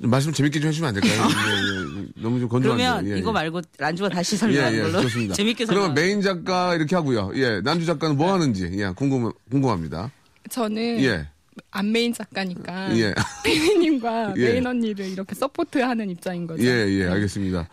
말씀 0.02 0.32
재밌게 0.32 0.60
좀 0.62 0.70
해주시면 0.70 0.96
안 0.96 1.02
될까요? 1.02 1.24
예, 1.28 2.02
예. 2.02 2.06
너무 2.22 2.40
좀 2.40 2.48
건조한데. 2.48 2.84
그러면 2.84 3.08
예, 3.08 3.16
예. 3.16 3.18
이거 3.20 3.32
말고 3.34 3.62
란주가 3.78 4.08
다시 4.08 4.36
예, 4.36 4.38
설명하는 4.38 4.78
예, 4.78 4.82
걸로 4.84 5.02
좋습니다. 5.02 5.34
재밌게 5.34 5.66
그러면 5.66 5.90
설명. 5.90 5.96
메인 5.96 6.22
작가 6.22 6.74
이렇게 6.76 6.96
하고요. 6.96 7.32
예, 7.36 7.60
난주 7.62 7.86
작가는 7.86 8.16
뭐 8.16 8.32
하는지, 8.32 8.70
예, 8.76 8.90
궁금, 8.96 9.30
궁금합니다. 9.52 10.10
저는 10.50 11.02
예, 11.02 11.28
안 11.72 11.92
메인 11.92 12.14
작가니까 12.14 12.98
예, 12.98 13.14
피디님과 13.44 14.34
예. 14.38 14.50
메인 14.50 14.66
언니를 14.68 15.08
이렇게 15.08 15.36
서포트하는 15.36 16.10
입장인 16.10 16.48
거죠. 16.48 16.64
예, 16.64 16.88
예, 16.90 17.08
알겠습니다. 17.08 17.68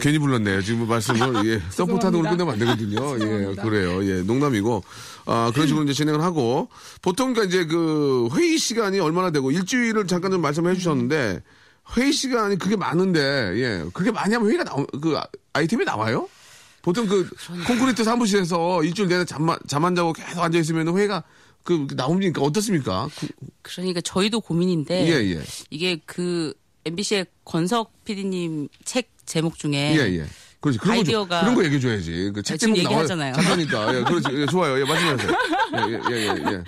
괜히 0.00 0.18
불렀네요. 0.18 0.62
지금 0.62 0.86
말씀을, 0.88 1.46
예, 1.46 1.60
서포트하는 1.70 2.20
걸 2.22 2.30
끝내면 2.30 2.52
안 2.54 2.58
되거든요. 2.60 3.14
예. 3.20 3.54
그래요. 3.56 4.04
예, 4.04 4.22
농담이고, 4.22 4.82
아, 5.26 5.50
그런 5.54 5.66
식으로 5.66 5.84
이제 5.84 5.92
진행을 5.92 6.20
하고, 6.22 6.68
보통 7.02 7.32
그러니까 7.32 7.54
이제 7.54 7.66
그 7.66 8.28
회의 8.36 8.58
시간이 8.58 9.00
얼마나 9.00 9.30
되고, 9.30 9.50
일주일을 9.50 10.06
잠깐 10.06 10.30
좀 10.30 10.40
말씀해 10.42 10.74
주셨는데, 10.74 11.40
회의 11.96 12.12
시간이 12.12 12.58
그게 12.58 12.76
많은데, 12.76 13.20
예, 13.56 13.84
그게 13.92 14.10
많이 14.10 14.32
하면 14.34 14.48
회의가 14.48 14.64
나오, 14.64 14.86
그 15.00 15.16
아- 15.16 15.26
아이템이 15.52 15.84
나와요? 15.84 16.28
보통 16.82 17.06
그 17.06 17.28
콘크리트 17.66 18.04
사무실에서 18.04 18.84
일주일 18.84 19.08
내내 19.08 19.24
잠만, 19.24 19.58
잠 19.66 19.84
안 19.86 19.94
자고 19.94 20.12
계속 20.12 20.42
앉아 20.42 20.58
있으면 20.58 20.94
회의가 20.96 21.22
그 21.64 21.86
나옵니까? 21.96 22.42
어떻습니까? 22.42 23.08
그- 23.18 23.28
그러니까 23.62 24.00
저희도 24.02 24.40
고민인데 24.42 25.08
예, 25.08 25.34
예. 25.34 25.42
이게 25.70 25.98
그 26.06 26.52
MBC의 26.84 27.26
권석 27.44 28.04
PD님 28.04 28.68
책 28.84 29.08
제목 29.26 29.58
중에 29.58 29.96
예, 29.96 30.18
예. 30.18 30.26
그렇지. 30.64 30.78
그런 30.78 30.96
거, 30.96 31.04
좀- 31.04 31.14
아이디어가- 31.14 31.40
그런 31.40 31.54
거 31.54 31.64
얘기해줘야지. 31.64 32.32
그책 32.34 32.54
아, 32.54 32.56
지금 32.56 32.74
제목 32.74 32.90
나와요. 32.90 33.02
얘기하잖아요. 33.04 33.32
작가니까. 33.34 33.94
예, 33.98 34.02
그렇지. 34.02 34.28
예, 34.32 34.46
좋아요. 34.46 34.80
예, 34.80 34.84
말씀하세요. 34.84 35.30
예, 35.76 35.92
예, 35.92 35.98
예, 36.10 36.26
예. 36.26 36.26
예, 36.26 36.62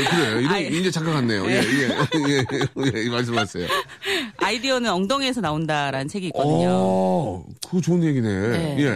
예, 0.00 0.04
그래요. 0.04 0.40
이런, 0.40 0.52
아이. 0.52 0.66
이제 0.78 0.90
작가 0.90 1.12
같네요. 1.12 1.46
예, 1.46 1.54
예, 1.54 1.88
예, 2.28 2.44
예, 2.84 2.92
예, 3.04 3.08
말씀하세요. 3.08 3.66
아이디어는 4.38 4.90
엉덩이에서 4.90 5.40
나온다라는 5.40 6.08
책이 6.08 6.26
있거든요. 6.28 6.68
오, 6.68 7.46
그거 7.64 7.80
좋은 7.80 8.02
얘기네. 8.04 8.28
네. 8.48 8.76
예. 8.80 8.88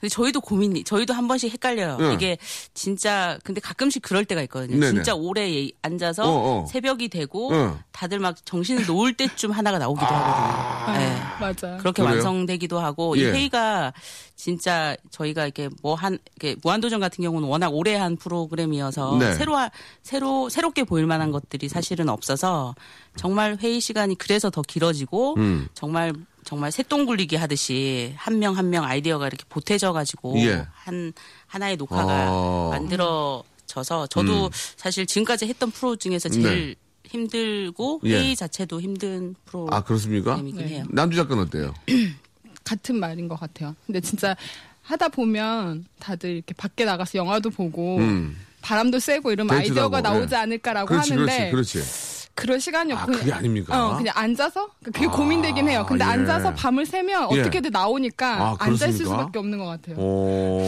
근데 0.00 0.08
저희도 0.08 0.40
고민이, 0.40 0.82
저희도 0.84 1.14
한 1.14 1.28
번씩 1.28 1.52
헷갈려요. 1.52 1.98
예. 2.00 2.14
이게 2.14 2.38
진짜, 2.74 3.38
근데 3.44 3.60
가끔씩 3.60 4.02
그럴 4.02 4.24
때가 4.24 4.42
있거든요. 4.42 4.78
네네. 4.80 4.90
진짜 4.92 5.14
오래 5.14 5.48
예- 5.54 5.70
앉아서 5.82 6.24
어, 6.24 6.62
어. 6.62 6.66
새벽이 6.66 7.08
되고 7.08 7.52
어. 7.54 7.78
다들 7.92 8.18
막 8.18 8.34
정신을 8.44 8.86
놓을 8.86 9.14
때쯤 9.14 9.50
하나가 9.52 9.78
나오기도 9.78 10.06
하거든요. 10.06 11.00
예. 11.06 11.16
맞아. 11.40 11.76
그렇게 11.78 12.02
그래요? 12.02 12.16
완성되기도 12.16 12.78
하고 12.80 13.16
이 13.16 13.22
예. 13.22 13.30
회의가 13.32 13.92
진짜 14.36 14.96
저희가 15.10 15.44
이렇게 15.44 15.68
뭐 15.82 15.94
한 15.94 16.18
이렇게 16.40 16.58
무한도전 16.62 17.00
같은 17.00 17.22
경우는 17.22 17.46
워낙 17.48 17.68
오래 17.74 17.94
한 17.94 18.16
프로그램이어서 18.16 19.16
네. 19.18 19.34
새로 19.34 19.56
하- 19.56 19.70
새로 20.02 20.48
새롭게 20.48 20.84
보일 20.84 21.06
만한 21.06 21.30
것들이 21.30 21.68
사실은 21.68 22.08
없어서 22.08 22.74
정말 23.16 23.56
회의 23.60 23.80
시간이 23.80 24.16
그래서 24.16 24.50
더 24.50 24.62
길어지고 24.62 25.34
음. 25.38 25.68
정말 25.74 26.12
정말 26.44 26.72
새똥 26.72 27.04
굴리기 27.04 27.36
하듯이 27.36 28.14
한 28.16 28.38
명 28.38 28.56
한 28.56 28.70
명 28.70 28.84
아이디어가 28.84 29.26
이렇게 29.26 29.44
보태져 29.48 29.92
가지고 29.92 30.38
예. 30.38 30.66
한 30.72 31.12
하나의 31.46 31.76
녹화가 31.76 32.12
아. 32.12 32.68
만들어져서 32.70 34.06
저도 34.08 34.50
사실 34.76 35.04
지금까지 35.06 35.46
했던 35.46 35.70
프로 35.70 35.96
중에서 35.96 36.28
제일 36.28 36.76
힘들고 37.04 38.00
예. 38.04 38.14
회의 38.20 38.36
자체도 38.36 38.80
힘든 38.80 39.34
프로그램이긴 39.44 39.74
아 39.76 39.82
그렇습니까? 39.84 40.36
해요. 40.36 40.84
남주 40.90 41.16
작가는 41.16 41.42
어때요? 41.42 41.74
같은 42.70 43.00
말인 43.00 43.26
것 43.26 43.38
같아요. 43.38 43.74
근데 43.86 44.00
진짜 44.00 44.36
하다 44.82 45.08
보면 45.08 45.86
다들 45.98 46.30
이렇게 46.30 46.54
밖에 46.54 46.84
나가서 46.84 47.18
영화도 47.18 47.50
보고 47.50 47.98
음. 47.98 48.36
바람도 48.62 49.00
쐬고 49.00 49.32
이러면 49.32 49.56
아이디어가 49.56 49.98
하고, 49.98 50.08
나오지 50.08 50.34
예. 50.34 50.38
않을까라고 50.38 50.86
그렇지, 50.86 51.12
하는데 51.12 51.50
그렇지, 51.50 51.78
그렇지. 51.78 52.09
럴 52.46 52.60
시간이 52.60 52.92
아, 52.92 52.96
없고 53.02 53.12
그게 53.12 53.32
아닙니까? 53.32 53.88
어, 53.90 53.96
그냥 53.96 54.14
앉아서 54.16 54.68
그게 54.84 55.06
아, 55.06 55.10
고민되긴 55.10 55.68
해요. 55.68 55.84
근데 55.88 56.04
예. 56.04 56.08
앉아서 56.08 56.54
밤을 56.54 56.86
새면 56.86 57.28
예. 57.32 57.40
어떻게든 57.40 57.70
나오니까 57.70 58.26
아, 58.40 58.56
앉아 58.58 58.86
있을? 58.88 59.06
수밖에 59.06 59.38
없는 59.38 59.58
것 59.58 59.64
같아요. 59.66 59.96
오. 59.96 60.62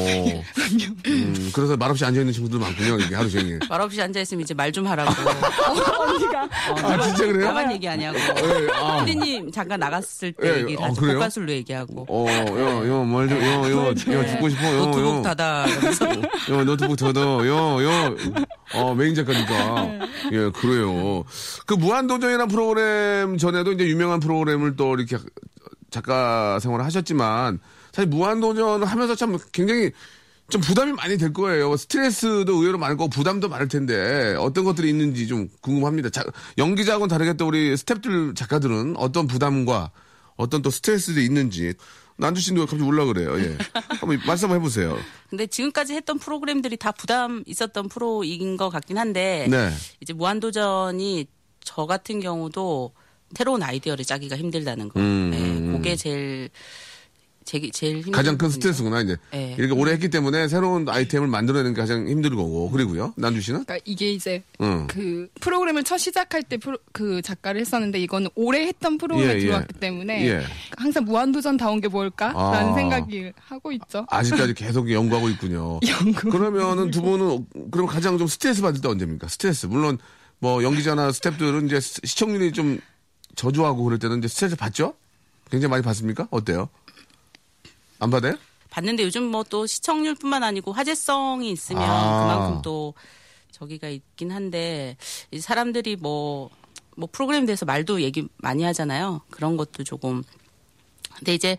음, 1.06 1.50
그래서 1.54 1.76
말없이 1.76 2.04
앉아 2.04 2.20
있는 2.20 2.32
친구들 2.32 2.58
많군요. 2.58 2.98
이게 2.98 3.14
하루 3.14 3.28
종일. 3.30 3.58
말없이 3.68 4.00
앉아 4.02 4.20
있으면 4.20 4.42
이제 4.42 4.54
말 4.54 4.72
좀 4.72 4.86
하라고. 4.86 5.10
언니가 6.00 6.48
아 6.82 7.02
진짜 7.02 7.26
그래요? 7.26 7.44
나만 7.48 7.72
얘기 7.72 7.86
아니하고. 7.86 8.18
예, 8.18 8.68
아. 8.74 9.04
피디님 9.04 9.52
잠깐 9.52 9.78
나갔을 9.80 10.32
때 10.32 10.48
예, 10.48 10.60
얘기를 10.62 10.82
아, 10.82 10.86
하죠. 10.86 11.00
그래요? 11.02 11.16
복화술로 11.18 11.52
얘기하고. 11.52 12.06
어, 12.08 12.26
여, 12.30 12.88
여, 12.88 13.04
뭘 13.04 13.28
좀, 13.28 13.38
여, 13.42 13.70
여, 13.70 13.88
여, 13.88 13.94
죽고 14.26 14.48
싶어, 14.48 14.64
여, 14.64 14.76
노트북 14.86 15.16
여. 15.18 15.22
닫아. 15.22 15.66
여, 16.50 16.64
노트북 16.64 16.96
닫아, 16.96 17.20
여, 17.20 17.84
여. 17.84 18.16
어, 18.74 18.94
메인 18.94 19.14
작가니까. 19.14 20.08
예, 20.32 20.50
그래요. 20.50 21.24
그 21.66 21.74
무한도전이라는 21.74 22.48
프로그램 22.48 23.38
전에도 23.38 23.72
이제 23.72 23.86
유명한 23.86 24.20
프로그램을 24.20 24.76
또 24.76 24.94
이렇게 24.94 25.18
작가 25.90 26.58
생활을 26.60 26.84
하셨지만, 26.84 27.58
사실 27.92 28.08
무한도전을 28.08 28.86
하면서 28.86 29.14
참 29.14 29.38
굉장히 29.52 29.92
좀 30.48 30.60
부담이 30.60 30.92
많이 30.92 31.16
될 31.16 31.32
거예요. 31.32 31.76
스트레스도 31.76 32.52
의외로 32.52 32.76
많을 32.76 32.96
거고 32.96 33.08
부담도 33.08 33.48
많을 33.48 33.68
텐데 33.68 34.34
어떤 34.38 34.64
것들이 34.64 34.88
있는지 34.90 35.26
좀 35.26 35.48
궁금합니다. 35.62 36.10
자, 36.10 36.22
연기자하고는 36.58 37.08
다르게 37.08 37.34
또 37.34 37.46
우리 37.46 37.74
스탭들 37.74 38.36
작가들은 38.36 38.96
어떤 38.98 39.26
부담과 39.26 39.90
어떤 40.36 40.60
또 40.60 40.68
스트레스도 40.70 41.20
있는지 41.20 41.72
난주 42.22 42.40
씨도 42.40 42.60
갑자기 42.60 42.82
올라 42.82 43.04
그래요. 43.04 43.36
예. 43.38 43.58
한번 43.72 44.20
말씀 44.26 44.48
한번 44.48 44.60
해보세요. 44.60 44.96
근데 45.28 45.46
지금까지 45.46 45.94
했던 45.94 46.18
프로그램들이 46.18 46.76
다 46.76 46.92
부담 46.92 47.42
있었던 47.46 47.88
프로인 47.88 48.56
것 48.56 48.70
같긴 48.70 48.96
한데 48.96 49.48
네. 49.50 49.70
이제 50.00 50.12
무한도전이 50.12 51.26
저 51.64 51.86
같은 51.86 52.20
경우도 52.20 52.92
새로운 53.36 53.62
아이디어를 53.62 54.04
짜기가 54.04 54.36
힘들다는 54.36 54.88
거. 54.88 55.00
음, 55.00 55.30
네, 55.30 55.38
음. 55.38 55.72
그게 55.72 55.96
제일 55.96 56.50
제, 57.44 57.60
제일 57.70 57.96
힘든 57.96 58.12
가장 58.12 58.32
큰 58.38 58.48
부분이죠. 58.48 58.54
스트레스구나 58.72 59.00
이제 59.02 59.16
네. 59.32 59.54
이렇게 59.58 59.72
오래 59.74 59.92
했기 59.92 60.08
때문에 60.08 60.48
새로운 60.48 60.88
아이템을 60.88 61.28
만들어내는 61.28 61.74
게 61.74 61.80
가장 61.80 62.06
힘들 62.08 62.30
거고 62.36 62.70
그리고요 62.70 63.12
난주 63.16 63.40
씨는 63.40 63.64
그러니까 63.64 63.82
이게 63.84 64.10
이제 64.12 64.42
응. 64.60 64.86
그 64.88 65.28
프로그램을 65.40 65.84
첫 65.84 65.98
시작할 65.98 66.42
때 66.44 66.58
그 66.92 67.22
작가를 67.22 67.60
했었는데 67.60 67.98
이거는 68.00 68.28
오래 68.34 68.66
했던 68.66 68.98
프로그램에 68.98 69.32
예, 69.32 69.36
예. 69.36 69.40
들어왔기 69.40 69.74
때문에 69.80 70.26
예. 70.28 70.42
항상 70.76 71.04
무한도전 71.04 71.56
다운 71.56 71.80
게 71.80 71.88
뭘까라는 71.88 72.72
아. 72.72 72.74
생각이 72.74 73.32
하고 73.36 73.72
있죠. 73.72 74.06
아직까지 74.08 74.54
계속 74.54 74.90
연구하고 74.90 75.28
있군요. 75.30 75.80
연구. 75.88 76.30
그러면은 76.30 76.90
두 76.90 77.02
분은 77.02 77.46
그럼 77.70 77.86
가장 77.86 78.18
좀 78.18 78.26
스트레스 78.26 78.62
받을 78.62 78.80
때 78.80 78.88
언제입니까? 78.88 79.28
스트레스 79.28 79.66
물론 79.66 79.98
뭐 80.38 80.62
연기자나 80.62 81.08
스탭들은 81.10 81.66
이제 81.66 81.80
시- 81.80 82.00
시청률이 82.04 82.52
좀 82.52 82.78
저조하고 83.34 83.82
그럴 83.84 83.98
때는 83.98 84.18
이제 84.18 84.28
스트레스 84.28 84.54
받죠? 84.56 84.94
굉장히 85.50 85.70
많이 85.70 85.82
받습니까? 85.82 86.28
어때요? 86.30 86.68
안 88.02 88.10
받아요? 88.10 88.34
봤는데 88.70 89.02
요즘 89.04 89.24
뭐 89.24 89.44
또 89.44 89.66
시청률뿐만 89.66 90.42
아니고 90.42 90.72
화제성이 90.72 91.50
있으면 91.52 91.82
아. 91.82 92.22
그만큼 92.22 92.62
또 92.62 92.94
저기가 93.50 93.88
있긴 93.88 94.30
한데 94.32 94.96
사람들이 95.38 95.96
뭐뭐 95.96 97.08
프로그램에 97.12 97.44
대해서 97.46 97.64
말도 97.66 98.00
얘기 98.02 98.26
많이 98.38 98.64
하잖아요. 98.64 99.20
그런 99.30 99.56
것도 99.56 99.84
조금 99.84 100.22
근데 101.18 101.34
이제 101.34 101.58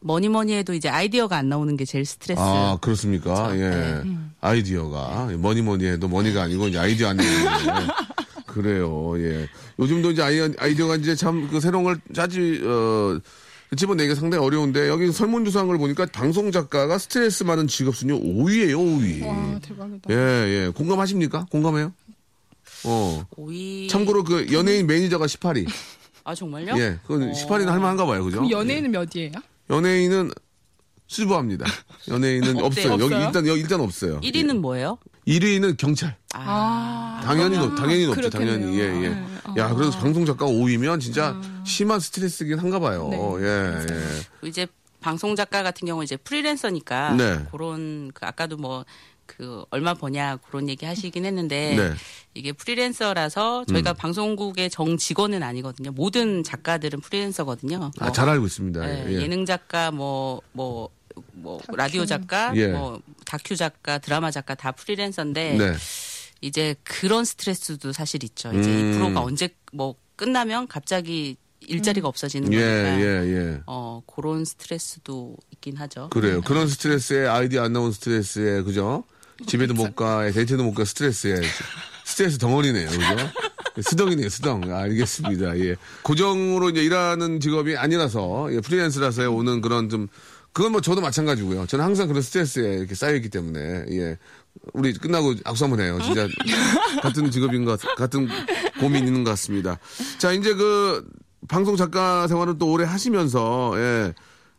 뭐니 0.00 0.28
뭐니 0.28 0.54
해도 0.54 0.72
이제 0.72 0.88
아이디어가 0.88 1.36
안 1.36 1.48
나오는 1.48 1.76
게 1.76 1.84
제일 1.84 2.04
스트레스. 2.06 2.40
아, 2.40 2.78
그렇습니까? 2.80 3.48
그렇죠. 3.48 3.58
예. 3.60 4.02
네. 4.04 4.16
아이디어가. 4.40 5.30
뭐니 5.38 5.62
뭐니 5.62 5.84
해도 5.86 6.08
뭐니가 6.08 6.42
아니고 6.44 6.68
이제 6.68 6.78
아이디어 6.78 7.08
아니에요. 7.08 7.32
그래요, 8.46 9.18
예. 9.20 9.46
요즘도 9.78 10.12
이제 10.12 10.22
아이, 10.22 10.40
아이디어가 10.58 10.96
이제 10.96 11.14
참 11.14 11.48
그 11.50 11.60
새로운 11.60 11.84
걸 11.84 12.00
짜지, 12.14 12.62
어, 12.64 13.18
집어내기가 13.74 14.14
상당히 14.14 14.44
어려운데 14.44 14.88
여기 14.88 15.10
설문조사한 15.10 15.66
걸 15.66 15.78
보니까 15.78 16.06
방송 16.06 16.52
작가가 16.52 16.98
스트레스 16.98 17.42
많은 17.42 17.66
직업 17.66 17.96
순위 17.96 18.12
5위예요, 18.12 18.76
5위. 18.76 19.26
와 19.26 19.58
대박이다. 19.60 20.12
예, 20.12 20.14
예. 20.14 20.72
공감하십니까? 20.74 21.46
공감해요? 21.50 21.92
어. 22.84 23.26
5위. 23.36 23.88
참고로 23.88 24.22
그 24.24 24.52
연예인 24.52 24.86
매니저가 24.86 25.26
18위. 25.26 25.68
아 26.24 26.34
정말요? 26.34 26.74
예. 26.78 26.98
그건 27.06 27.32
18위는 27.32 27.66
할만한가 27.66 28.06
봐요, 28.06 28.24
그죠? 28.24 28.36
그럼 28.38 28.50
연예인은 28.50 28.90
몇이에요? 28.92 29.32
연예인은 29.70 30.30
수부합니다. 31.08 31.66
연예인은 32.08 32.62
없대요? 32.62 32.92
없어요. 32.92 32.92
여기 32.94 33.04
없어요? 33.14 33.26
일단 33.26 33.46
여기 33.46 33.60
일단 33.60 33.80
없어요. 33.80 34.20
1위는 34.20 34.58
뭐예요? 34.58 34.98
1위는 35.26 35.76
경찰. 35.76 36.16
아, 36.34 37.20
당연히 37.24 37.58
높, 37.58 37.74
당연히 37.74 38.06
높죠. 38.06 38.20
그렇겠네요. 38.28 38.58
당연히. 38.60 38.78
예, 38.78 38.84
예. 38.84 39.08
네. 39.08 39.26
야, 39.58 39.74
그래서 39.74 39.98
방송 39.98 40.24
작가가 40.24 40.50
5위면 40.50 41.00
진짜 41.00 41.40
심한 41.64 41.98
스트레스긴 42.00 42.58
한가 42.58 42.78
봐요. 42.78 43.08
네. 43.10 43.18
예, 43.42 43.86
예. 43.90 44.48
이제 44.48 44.66
방송 45.00 45.34
작가 45.36 45.62
같은 45.62 45.86
경우 45.86 46.02
이제 46.04 46.16
프리랜서니까 46.16 47.14
네. 47.14 47.46
그런 47.50 48.10
그 48.12 48.26
아까도 48.26 48.56
뭐 48.56 48.84
그 49.26 49.64
얼마 49.70 49.94
버냐 49.94 50.38
그런 50.48 50.68
얘기 50.68 50.86
하시긴 50.86 51.24
했는데 51.24 51.76
네. 51.76 51.92
이게 52.34 52.52
프리랜서라서 52.52 53.64
저희가 53.66 53.92
음. 53.92 53.96
방송국의 53.96 54.70
정 54.70 54.96
직원은 54.96 55.42
아니거든요. 55.42 55.90
모든 55.90 56.42
작가들은 56.42 57.00
프리랜서거든요. 57.00 57.90
아, 57.98 58.04
뭐, 58.04 58.12
잘 58.12 58.28
알고 58.28 58.46
있습니다. 58.46 58.88
예, 58.88 59.06
예. 59.08 59.22
예능 59.22 59.44
작가 59.44 59.90
뭐 59.90 60.40
뭐 60.52 60.88
뭐 61.36 61.58
다큐. 61.58 61.76
라디오 61.76 62.04
작가 62.04 62.52
예. 62.56 62.68
뭐 62.68 63.00
다큐 63.24 63.56
작가 63.56 63.98
드라마 63.98 64.30
작가 64.30 64.54
다 64.54 64.72
프리랜서인데 64.72 65.56
네. 65.58 65.72
이제 66.40 66.74
그런 66.82 67.24
스트레스도 67.24 67.92
사실 67.92 68.24
있죠. 68.24 68.52
이제 68.52 68.70
음. 68.70 68.90
이 68.94 68.96
프로가 68.96 69.22
언제 69.22 69.48
뭐 69.72 69.94
끝나면 70.16 70.66
갑자기 70.66 71.36
일자리가 71.60 72.06
없어지는 72.08 72.52
예, 72.52 72.58
거니까 72.58 73.00
예, 73.00 73.04
예. 73.32 73.60
어 73.66 74.02
그런 74.06 74.44
스트레스도 74.44 75.36
있긴 75.52 75.76
하죠. 75.76 76.08
그래요. 76.10 76.40
그런 76.42 76.68
스트레스에 76.68 77.26
아이디어 77.26 77.62
안 77.62 77.72
나온 77.72 77.92
스트레스에 77.92 78.62
그죠? 78.62 79.04
집에도 79.46 79.74
못 79.74 79.94
가, 79.96 80.30
데이트도 80.30 80.62
못 80.62 80.72
가, 80.72 80.84
스트레스에 80.84 81.36
스트레스 82.04 82.38
덩어리네요, 82.38 82.88
그죠? 82.88 83.30
수덩이네요, 83.82 84.28
수덩. 84.30 84.72
알겠습니다. 84.72 85.58
예. 85.58 85.76
고정으로 86.02 86.70
이제 86.70 86.82
일하는 86.82 87.40
직업이 87.40 87.76
아니라서 87.76 88.48
예, 88.52 88.60
프리랜서라서 88.60 89.30
오는 89.30 89.60
그런 89.60 89.90
좀 89.90 90.08
그건 90.56 90.72
뭐 90.72 90.80
저도 90.80 91.02
마찬가지고요. 91.02 91.66
저는 91.66 91.84
항상 91.84 92.08
그런 92.08 92.22
스트레스에 92.22 92.76
이렇게 92.78 92.94
쌓여있기 92.94 93.28
때문에 93.28 93.84
예. 93.90 94.16
우리 94.72 94.94
끝나고 94.94 95.34
악수 95.44 95.64
한번 95.64 95.80
해요. 95.82 95.98
진짜 96.02 96.26
같은 97.02 97.30
직업인 97.30 97.66
것, 97.66 97.78
같- 97.78 97.94
같은 97.94 98.26
고민 98.80 99.06
있는 99.06 99.22
것 99.22 99.28
같습니다. 99.32 99.78
자, 100.16 100.32
이제 100.32 100.54
그 100.54 101.06
방송 101.46 101.76
작가 101.76 102.26
생활을 102.26 102.56
또 102.58 102.70
오래 102.72 102.86
하시면서 102.86 103.74
예. 103.76 104.14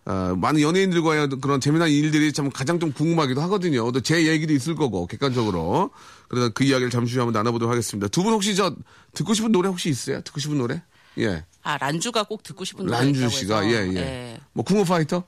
아, 0.06 0.36
많은 0.38 0.62
연예인들과의 0.62 1.30
그런 1.42 1.60
재미난 1.60 1.90
일들이 1.90 2.32
참 2.32 2.52
가장 2.52 2.80
좀 2.80 2.92
궁금하기도 2.94 3.42
하거든요. 3.42 3.92
또 3.92 4.00
제 4.00 4.28
얘기도 4.28 4.54
있을 4.54 4.76
거고, 4.76 5.08
객관적으로. 5.08 5.90
그래서 6.30 6.50
그 6.54 6.64
이야기를 6.64 6.92
잠시 6.92 7.16
후에 7.16 7.22
한번 7.24 7.34
나눠보도록 7.40 7.72
하겠습니다. 7.72 8.08
두 8.10 8.22
분 8.22 8.34
혹시 8.34 8.54
저 8.56 8.76
듣고 9.16 9.34
싶은 9.34 9.52
노래 9.52 9.68
혹시 9.68 9.90
있어요? 9.90 10.22
듣고 10.22 10.40
싶은 10.40 10.60
노래? 10.60 10.84
예. 11.18 11.44
아 11.64 11.78
란주가 11.80 12.24
꼭 12.24 12.44
듣고 12.44 12.64
싶은 12.66 12.86
노래가 12.86 13.04
란주 13.04 13.28
씨가, 13.30 13.62
해서, 13.62 13.72
예, 13.96 13.96
예. 13.96 14.40
뭐, 14.54 14.64
궁어 14.64 14.84
파이터? 14.84 15.24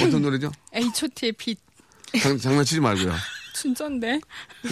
어떤 0.00 0.22
노래죠? 0.22 0.50
H.O.T의 0.74 1.32
빛 1.32 1.58
장, 2.22 2.36
장난치지 2.38 2.80
말고요. 2.80 3.12
진짠데 3.54 4.18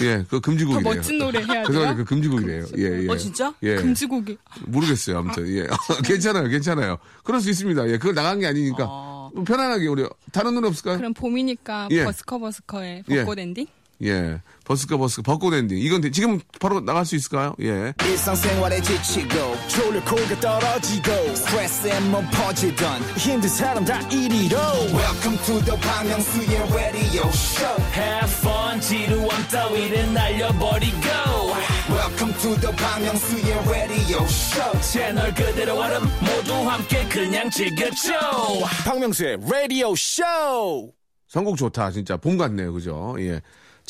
예, 0.01 0.25
그 0.29 0.41
금지곡이래요. 0.41 0.83
더 0.83 0.95
멋진 0.95 1.19
노래 1.19 1.43
해야 1.45 1.63
그 1.65 1.73
돼요? 1.73 1.95
그 1.97 2.05
금지곡이래요. 2.05 2.67
예, 2.79 3.05
예. 3.05 3.09
어, 3.09 3.17
진짜? 3.17 3.55
예. 3.63 3.77
금지곡이 3.77 4.39
모르겠어요. 4.67 5.19
아무튼 5.19 5.47
예. 5.49 5.67
괜찮아요. 6.05 6.49
괜찮아요. 6.49 6.99
그럴 7.23 7.41
수 7.41 7.51
있습니다. 7.51 7.89
예. 7.89 7.99
그걸 7.99 8.15
나간 8.15 8.41
게 8.41 8.47
아니니까. 8.47 8.87
어. 8.89 9.31
뭐 9.35 9.45
편안하게 9.45 9.87
우리 9.87 10.09
다른 10.33 10.55
노래 10.55 10.67
없을까요? 10.69 10.97
그럼 10.97 11.15
봄이니까 11.15 11.89
예. 11.93 12.05
버스커 12.05 12.39
버스커의 12.39 13.05
예. 13.11 13.19
벚꽃 13.21 13.39
엔딩 13.39 13.67
예. 14.05 14.41
버스커 14.65 14.97
버스커 14.99 15.23
벚꽃 15.23 15.53
엔딩. 15.55 15.79
이건 15.79 16.01
되- 16.01 16.11
지금 16.11 16.41
바로 16.61 16.81
나갈 16.81 17.05
수 17.05 17.17
있을까요? 17.17 17.55
예. 17.61 17.93
일상생활에 18.05 18.81
지치고, 18.81 19.57
졸려 19.69 20.03
코가 20.05 20.41
떨어지고, 20.41 21.35
스트레스에 21.35 22.01
몸 22.01 22.25
퍼지던, 22.31 23.03
힘든 23.17 23.49
사람 23.49 23.85
다 23.85 23.99
이리로. 24.09 24.57
welcome 24.95 25.37
to 25.45 25.61
the 25.65 25.77
Park 25.81 26.09
Myung-soo's 26.09 26.73
radio 26.75 27.29
show 27.29 27.83
Have 27.95 28.31
fun 28.39 28.81
지루함 28.81 29.49
따위를 29.49 30.13
날려버리고 30.15 31.01
welcome 31.91 32.33
to 32.41 32.55
the 32.61 32.75
Park 32.77 33.05
Myung-soo's 33.05 33.69
radio 33.69 34.23
show 34.25 34.81
채널 34.81 35.35
그대로 35.35 35.75
얼음 35.79 36.03
모두 36.21 36.55
함께 36.69 37.05
그냥 37.09 37.51
즐겨줘 37.51 38.13
박명수의 38.85 39.39
radio 39.45 39.93
show 39.93 40.93
선곡 41.29 41.57
좋다. 41.57 41.91
진짜 41.93 42.17
봄 42.17 42.37
같네요. 42.37 42.73
그죠? 42.73 43.15
예. 43.21 43.41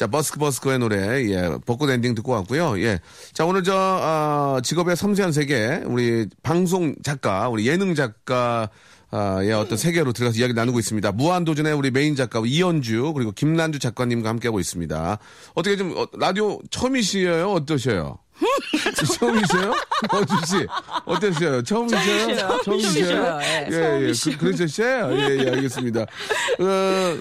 자, 0.00 0.06
버스커 0.06 0.38
버스커의 0.38 0.78
노래, 0.78 1.28
예, 1.28 1.50
벚꽃 1.66 1.90
엔딩 1.90 2.14
듣고 2.14 2.32
왔고요. 2.32 2.80
예. 2.80 3.00
자, 3.34 3.44
오늘 3.44 3.62
저, 3.62 3.74
아, 3.76 4.58
직업의 4.64 4.96
섬세한 4.96 5.30
세계, 5.30 5.82
우리 5.84 6.26
방송 6.42 6.94
작가, 7.02 7.50
우리 7.50 7.68
예능 7.68 7.94
작가, 7.94 8.70
아, 9.10 9.40
예, 9.42 9.52
어떤 9.52 9.76
세계로 9.76 10.14
들어가서 10.14 10.38
이야기 10.38 10.54
나누고 10.54 10.78
있습니다. 10.78 11.12
무한도전의 11.12 11.74
우리 11.74 11.90
메인 11.90 12.16
작가 12.16 12.40
이현주, 12.42 13.12
그리고 13.12 13.32
김난주 13.32 13.78
작가님과 13.78 14.26
함께하고 14.30 14.58
있습니다. 14.58 15.18
어떻게 15.54 15.76
좀, 15.76 15.94
어, 15.94 16.06
라디오 16.14 16.58
처음이시에요? 16.70 17.52
어떠셔요? 17.52 18.20
처음이세요? 19.18 19.74
어주 20.12 20.34
씨, 20.46 20.66
어떠세요? 21.04 21.62
처음이세요? 21.62 22.38
처음이셔요. 22.38 22.62
처음이셔요. 22.64 23.38
예, 23.42 23.68
예, 23.70 24.08
예, 24.08 24.12
그, 24.12 24.36
그러셨어요? 24.38 25.12
예, 25.12 25.44
예, 25.44 25.50
알겠습니다. 25.50 26.00
어, 26.00 27.18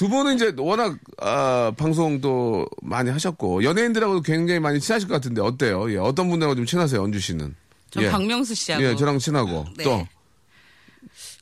두 0.00 0.08
분은 0.08 0.36
이제 0.36 0.54
워낙 0.56 0.96
아, 1.18 1.74
방송도 1.76 2.66
많이 2.80 3.10
하셨고 3.10 3.64
연예인들하고도 3.64 4.22
굉장히 4.22 4.58
많이 4.58 4.80
친하실 4.80 5.06
것 5.06 5.12
같은데 5.16 5.42
어때요? 5.42 5.92
예, 5.92 5.98
어떤 5.98 6.30
분들하고 6.30 6.56
좀 6.56 6.64
친하세요, 6.64 7.02
언주 7.02 7.20
씨는? 7.20 7.54
전 7.90 8.04
예. 8.04 8.08
박명수 8.10 8.54
씨하고 8.54 8.82
예, 8.82 8.96
저랑 8.96 9.18
친하고 9.18 9.66
네. 9.76 9.84
또 9.84 10.06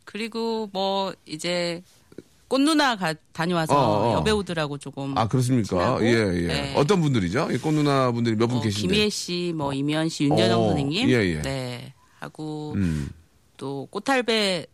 그리고 0.05 0.69
뭐 0.73 1.15
이제 1.25 1.85
꽃누나 2.49 2.97
가, 2.97 3.15
다녀와서 3.33 3.77
어, 3.79 4.09
어. 4.09 4.15
여배우들하고 4.15 4.79
조금 4.79 5.17
아, 5.17 5.29
그렇습니까? 5.29 5.69
친하고, 5.69 6.05
예, 6.05 6.11
예. 6.43 6.47
네. 6.49 6.75
어떤 6.75 7.01
분들이죠? 7.01 7.51
이 7.53 7.59
꽃누나 7.59 8.11
분들이 8.11 8.35
몇 8.35 8.49
분 8.49 8.59
어, 8.59 8.61
계신데. 8.61 8.89
김희애 8.89 9.09
씨, 9.09 9.53
뭐 9.55 9.73
이면 9.73 10.09
씨, 10.09 10.25
윤여정 10.25 10.61
어, 10.61 10.69
선생님, 10.71 11.09
예, 11.11 11.15
예. 11.15 11.43
네 11.43 11.95
하고 12.19 12.73
음, 12.75 13.09
또 13.57 13.87
꽃탈배 13.93 14.67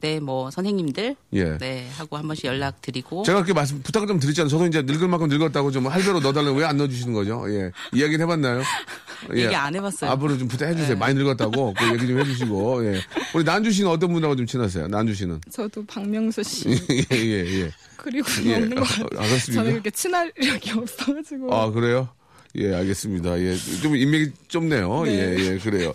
때뭐 0.00 0.50
선생님들, 0.50 1.16
예. 1.34 1.58
네 1.58 1.88
하고 1.96 2.16
한 2.16 2.26
번씩 2.26 2.44
연락 2.44 2.80
드리고 2.82 3.24
제가 3.24 3.38
그렇게 3.38 3.52
말씀 3.52 3.82
부탁을 3.82 4.06
좀 4.06 4.18
드렸잖아요. 4.20 4.48
저도 4.48 4.66
이제 4.66 4.82
늙을 4.82 5.08
만큼 5.08 5.28
늙었다고 5.28 5.70
좀 5.72 5.86
할배로 5.88 6.20
넣어달라고 6.20 6.56
왜 6.56 6.64
안 6.68 6.76
넣어주시는 6.76 7.14
거죠? 7.14 7.44
예. 7.48 7.70
이야기는 7.92 8.20
해봤나요? 8.24 8.62
예. 9.34 9.44
얘기 9.44 9.54
안 9.56 9.74
해봤어요. 9.74 10.10
앞으로 10.12 10.36
좀 10.38 10.46
부탁해 10.48 10.74
주세요. 10.74 10.90
네. 10.90 10.94
많이 10.94 11.14
늙었다고 11.14 11.74
그 11.76 11.92
얘기 11.94 12.06
좀 12.06 12.18
해주시고. 12.20 12.84
예. 12.94 13.00
우리 13.34 13.42
난주 13.44 13.72
씨는 13.72 13.90
어떤 13.90 14.12
분하고 14.12 14.36
좀 14.36 14.46
친하세요? 14.46 14.86
난주 14.88 15.14
씨는? 15.14 15.40
저도 15.50 15.84
박명수 15.86 16.42
씨 16.42 16.68
예, 16.90 17.16
예, 17.16 17.60
예. 17.62 17.70
그리고 17.96 18.28
예. 18.44 18.54
없는 18.56 18.76
것 18.76 18.82
아, 18.82 19.04
같아요. 19.08 19.20
아? 19.34 19.38
저는 19.52 19.70
그렇게 19.72 19.90
친할 19.90 20.30
이력이 20.40 20.70
없어가지고 20.72 21.54
아, 21.54 21.70
그래요? 21.70 22.08
예, 22.56 22.74
알겠습니다. 22.74 23.38
예, 23.40 23.56
좀 23.82 23.94
인맥이 23.94 24.32
좁네요. 24.48 25.02
네. 25.04 25.12
예, 25.12 25.36
예, 25.38 25.58
그래요. 25.58 25.92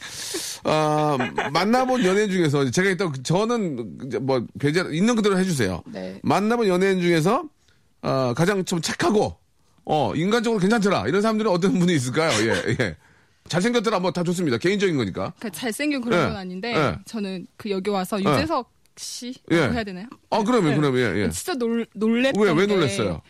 아, 0.64 1.18
만나본 1.52 2.06
연예인 2.06 2.30
중에서 2.30 2.70
제가 2.70 2.90
일단 2.90 3.12
저는 3.24 3.98
뭐 4.22 4.46
배제 4.60 4.84
있는 4.92 5.16
그대로 5.16 5.38
해주세요. 5.38 5.84
네. 5.88 6.20
만나본 6.24 6.68
연예인 6.68 7.02
중에서 7.02 7.44
어, 8.02 8.34
가장 8.36 8.64
좀 8.66 8.82
착하고 8.82 9.36
어 9.86 10.14
인간적으로 10.16 10.60
괜찮더라 10.62 11.08
이런 11.08 11.22
사람들은 11.22 11.50
어떤 11.52 11.78
분이 11.80 11.94
있을까요? 11.94 12.32
예, 12.48 12.76
예. 12.80 12.96
잘생겼더라 13.50 14.00
뭐 14.00 14.12
다 14.12 14.24
좋습니다. 14.24 14.58
개인적인 14.58 14.96
거니까. 14.96 15.34
그러니까 15.38 15.50
잘생긴 15.60 16.00
그런 16.02 16.20
예. 16.20 16.24
건 16.28 16.36
아닌데 16.38 16.74
예. 16.74 16.96
저는 17.06 17.48
그 17.58 17.70
여기 17.72 17.90
와서 17.90 18.18
유재석 18.20 18.72
씨라고 18.96 19.42
예. 19.52 19.58
해야 19.76 19.84
되나요? 19.84 20.06
아, 20.30 20.44
그러면 20.44 20.72
네. 20.72 20.78
그러면 20.78 21.02
예, 21.18 21.24
예. 21.24 21.30
진짜 21.30 21.54
놀 21.56 21.86
놀랬던 21.94 22.42
왜왜게 22.42 22.74
놀랐어요? 22.74 23.22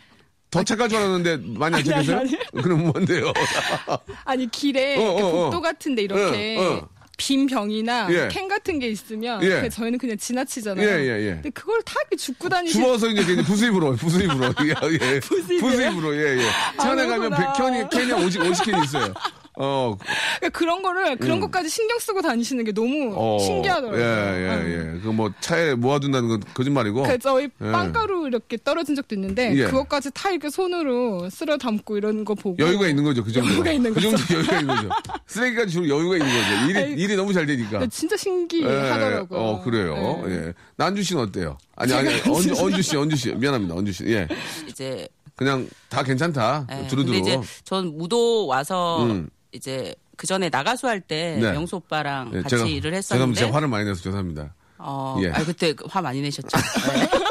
더 0.54 0.62
착할 0.62 0.88
줄 0.88 0.98
알았는데 0.98 1.38
많이 1.58 1.76
안? 1.76 2.10
아니. 2.18 2.38
그럼 2.62 2.84
뭔데요? 2.84 3.32
아니 4.24 4.48
길에 4.50 4.96
어, 4.96 5.00
어, 5.02 5.26
어. 5.26 5.44
복도 5.44 5.60
같은데 5.60 6.02
이렇게 6.02 6.56
어, 6.56 6.62
어. 6.62 6.88
빈 7.16 7.46
병이나 7.46 8.08
예. 8.10 8.28
캔 8.30 8.48
같은 8.48 8.78
게 8.78 8.88
있으면 8.88 9.42
예. 9.42 9.48
그냥 9.48 9.70
저희는 9.70 9.98
그냥 9.98 10.16
지나치잖아요. 10.16 10.86
예, 10.86 10.92
예, 10.92 11.26
예. 11.26 11.30
근데 11.34 11.50
그걸 11.50 11.82
다 11.82 11.94
이렇게 12.02 12.16
죽고 12.16 12.48
다니시 12.48 12.74
주워서 12.74 13.08
이제 13.08 13.24
그냥 13.24 13.44
부수입으로, 13.46 13.96
부수입으로. 13.96 14.54
예, 14.64 14.74
예. 15.14 15.20
부수입으로, 15.20 16.16
예, 16.16 16.38
예. 16.38 16.48
천에 16.80 17.06
가면 17.06 17.30
그렇구나. 17.30 17.52
100캔이, 17.52 17.90
캔이 17.90 18.12
50, 18.12 18.40
50캔이 18.42 18.84
있어요. 18.84 19.14
어, 19.56 19.96
그러니까 20.38 20.58
그런 20.58 20.82
거를 20.82 21.16
그런 21.16 21.38
음. 21.38 21.40
것까지 21.42 21.68
신경 21.68 21.98
쓰고 21.98 22.22
다니시는 22.22 22.64
게 22.64 22.72
너무 22.72 23.12
어. 23.14 23.38
신기하더라고요. 23.38 24.00
예, 24.00 24.64
예, 24.66 24.94
예. 24.96 25.00
그뭐 25.00 25.32
차에 25.40 25.74
모아둔다는 25.74 26.28
건 26.28 26.42
거짓말이고. 26.54 27.04
그 27.04 27.18
저희 27.18 27.44
예. 27.44 27.70
빵가루 27.72 28.26
이렇게 28.26 28.56
떨어진 28.62 28.96
적도 28.96 29.14
있는데 29.14 29.54
예. 29.56 29.64
그것까지 29.66 30.10
다 30.12 30.30
이렇게 30.30 30.50
손으로 30.50 31.30
쓸어 31.30 31.56
담고 31.56 31.96
이런 31.96 32.24
거 32.24 32.34
보고 32.34 32.56
여유가 32.58 32.88
있는 32.88 33.04
거죠, 33.04 33.22
그 33.22 33.30
정도. 33.30 33.48
여유가 33.50 33.70
있는 33.70 33.94
그 33.94 34.00
거죠. 34.00 34.16
정도 34.16 34.34
여유가 34.34 34.58
있는 34.60 34.74
거죠. 34.74 34.88
쓰레기까지 35.26 35.72
주로 35.72 35.88
여유가 35.88 36.16
있는 36.16 36.28
거죠. 36.28 36.70
일이, 36.70 36.78
아이고. 36.78 37.00
일이 37.00 37.16
너무 37.16 37.32
잘 37.32 37.46
되니까. 37.46 37.86
진짜 37.86 38.16
신기하더라고요. 38.16 39.38
어, 39.40 39.62
그래요. 39.62 40.22
네. 40.26 40.34
예. 40.34 40.52
난주 40.76 41.02
씨는 41.04 41.22
어때요? 41.22 41.56
아니, 41.76 41.92
아니, 41.92 42.08
언주, 42.28 42.54
언주 42.58 42.82
씨, 42.82 42.96
언주 42.96 43.14
씨. 43.16 43.32
미안합니다, 43.32 43.74
언주 43.76 43.92
씨. 43.92 44.04
예. 44.06 44.26
이제 44.68 45.06
그냥 45.36 45.68
다 45.88 46.02
괜찮다. 46.02 46.66
예, 46.70 46.86
두루두루. 46.88 47.16
근데 47.18 47.18
이제 47.18 47.40
전 47.64 47.96
무도 47.96 48.46
와서 48.46 49.04
음. 49.04 49.28
이제 49.54 49.94
그 50.16 50.26
전에 50.26 50.48
나가수 50.48 50.86
할때 50.88 51.38
네. 51.40 51.52
명수 51.52 51.76
오빠랑 51.76 52.32
예, 52.34 52.42
같이 52.42 52.54
일을 52.56 52.92
죄송합니다. 52.92 52.96
했었는데 52.96 53.40
제가 53.40 53.54
화를 53.54 53.68
많이 53.68 53.84
내서 53.84 54.02
죄송합니다. 54.02 54.54
어, 54.78 55.18
예. 55.22 55.30
아 55.30 55.44
그때 55.44 55.74
화 55.88 56.02
많이 56.02 56.20
내셨죠. 56.20 56.48
네. 56.92 57.08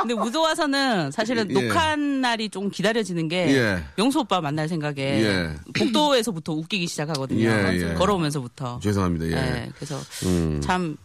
근데 0.00 0.14
무도 0.14 0.42
와서는 0.42 1.10
사실은 1.10 1.48
예. 1.50 1.54
녹화한 1.54 2.20
날이 2.20 2.48
좀 2.48 2.70
기다려지는 2.70 3.28
게 3.28 3.54
예. 3.56 3.82
명수 3.96 4.20
오빠 4.20 4.40
만날 4.40 4.68
생각에 4.68 4.96
예. 4.98 5.54
복도에서부터 5.74 6.52
웃기기 6.52 6.86
시작하거든요. 6.86 7.48
예, 7.48 7.90
예. 7.90 7.94
걸어오면서부터. 7.94 8.80
죄송합니다. 8.82 9.26
예. 9.26 9.30
네, 9.30 9.70
그래서 9.74 9.98
음. 10.26 10.60
참 10.62 10.96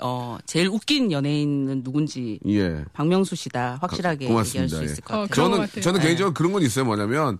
어, 0.00 0.38
제일 0.46 0.68
웃긴 0.68 1.12
연예인은 1.12 1.82
누군지 1.82 2.38
예. 2.48 2.84
박명수 2.92 3.36
씨다 3.36 3.78
확실하게 3.80 4.26
고맙습니다. 4.26 4.64
얘기할 4.64 4.68
수 4.68 4.82
예. 4.82 4.92
있을 4.92 5.04
것 5.04 5.14
어, 5.14 5.20
같아요. 5.22 5.28
것 5.28 5.34
저는 5.34 5.58
같아요. 5.66 5.82
저는 5.82 6.00
네. 6.00 6.06
개인적으로 6.06 6.34
그런 6.34 6.52
건 6.52 6.62
있어요. 6.62 6.84
뭐냐면 6.84 7.38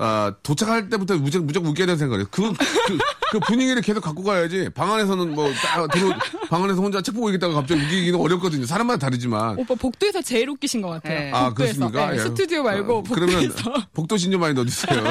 아, 0.00 0.32
도착할 0.42 0.88
때부터 0.88 1.16
무조건, 1.16 1.46
무조건 1.46 1.70
웃겨야 1.70 1.86
되는 1.86 1.98
생각이에요. 1.98 2.28
그, 2.30 2.42
그, 2.52 2.98
그 3.32 3.40
분위기를 3.40 3.82
계속 3.82 4.00
갖고 4.00 4.22
가야지. 4.22 4.68
방 4.74 4.92
안에서는 4.92 5.34
뭐, 5.34 5.52
딱 5.54 5.90
들어, 5.90 6.14
방 6.48 6.62
안에서 6.64 6.80
혼자 6.80 7.02
책 7.02 7.14
보고 7.14 7.30
있다가 7.30 7.54
갑자기 7.54 7.82
웃기기는 7.84 8.18
어렵거든요. 8.20 8.64
사람마다 8.64 8.98
다르지만. 9.00 9.58
오빠 9.58 9.74
복도에서 9.74 10.22
제일 10.22 10.48
웃기신 10.50 10.82
것 10.82 10.88
같아요. 10.90 11.18
네. 11.18 11.30
아, 11.32 11.48
복도에서. 11.48 11.74
그렇습니까? 11.90 12.10
네, 12.12 12.16
예. 12.16 12.20
스튜디오 12.20 12.62
말고 12.62 12.98
어, 12.98 13.02
그러면 13.12 13.48
복도에서. 13.48 13.86
복도신 13.92 14.30
좀 14.30 14.40
많이 14.40 14.54
넣어주세요. 14.54 15.02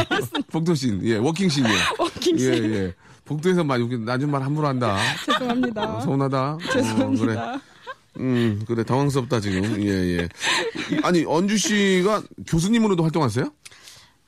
복도신. 0.52 1.02
예, 1.04 1.18
워킹신이요. 1.18 1.74
워킹신. 2.00 2.54
예, 2.54 2.76
예. 2.76 2.94
복도에서 3.26 3.66
많이 3.66 3.84
웃긴, 3.84 4.06
나좀 4.06 4.32
말 4.32 4.42
함부로 4.42 4.68
한다. 4.70 4.98
죄송합니다. 5.26 5.98
어, 5.98 6.02
서운하다. 6.02 6.58
죄송합니다. 6.72 7.24
어, 7.24 7.26
그래. 7.26 7.60
음, 8.20 8.64
그래. 8.66 8.84
당황스럽다, 8.84 9.42
지금. 9.42 9.84
예, 9.84 9.90
예. 10.18 10.30
이- 10.92 11.00
아니, 11.04 11.26
언주 11.28 11.58
씨가 11.58 12.24
교수님으로도 12.48 13.04
활동하세요? 13.04 13.52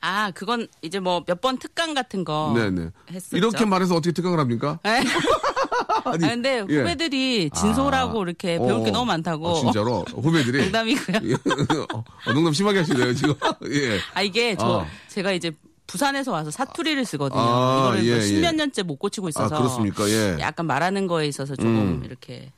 아, 0.02 0.30
그건 0.32 0.66
이제 0.82 0.98
뭐 1.00 1.20
몇 1.26 1.40
번 1.40 1.58
특강 1.58 1.94
같은 1.94 2.24
거 2.24 2.52
네네. 2.56 2.90
했었죠. 3.10 3.36
이렇게 3.36 3.64
말해서 3.64 3.94
어떻게 3.94 4.12
특강을 4.12 4.38
합니까? 4.38 4.78
네. 4.84 5.02
아니, 6.04 6.24
아, 6.24 6.28
근데 6.30 6.64
예. 6.68 6.78
후배들이 6.80 7.50
진솔하고 7.50 8.20
아, 8.20 8.22
이렇게 8.24 8.58
배울 8.58 8.82
게 8.84 8.88
어, 8.90 8.92
너무 8.92 9.04
많다고. 9.06 9.48
어, 9.48 9.60
진짜로? 9.60 10.02
후배들이? 10.04 10.62
농담이고요. 10.64 11.18
예. 11.24 11.34
어, 11.92 12.32
농담 12.32 12.52
심하게 12.52 12.78
하시네요, 12.78 13.14
지금. 13.14 13.34
예. 13.70 13.98
아 14.14 14.22
이게 14.22 14.56
저 14.56 14.78
어. 14.78 14.86
제가 15.08 15.32
이제 15.32 15.52
부산에서 15.86 16.32
와서 16.32 16.50
사투리를 16.50 17.04
쓰거든요. 17.04 17.40
아, 17.40 17.80
이거를 17.90 18.06
예, 18.06 18.10
뭐 18.10 18.18
예. 18.18 18.22
십몇 18.26 18.54
년째 18.54 18.82
못 18.84 18.96
고치고 18.96 19.28
있어서 19.28 19.54
아, 19.54 19.58
그렇습니까? 19.58 20.08
예. 20.08 20.36
약간 20.40 20.66
말하는 20.66 21.06
거에 21.06 21.26
있어서 21.26 21.54
조금 21.56 21.76
음. 22.00 22.02
이렇게 22.04 22.52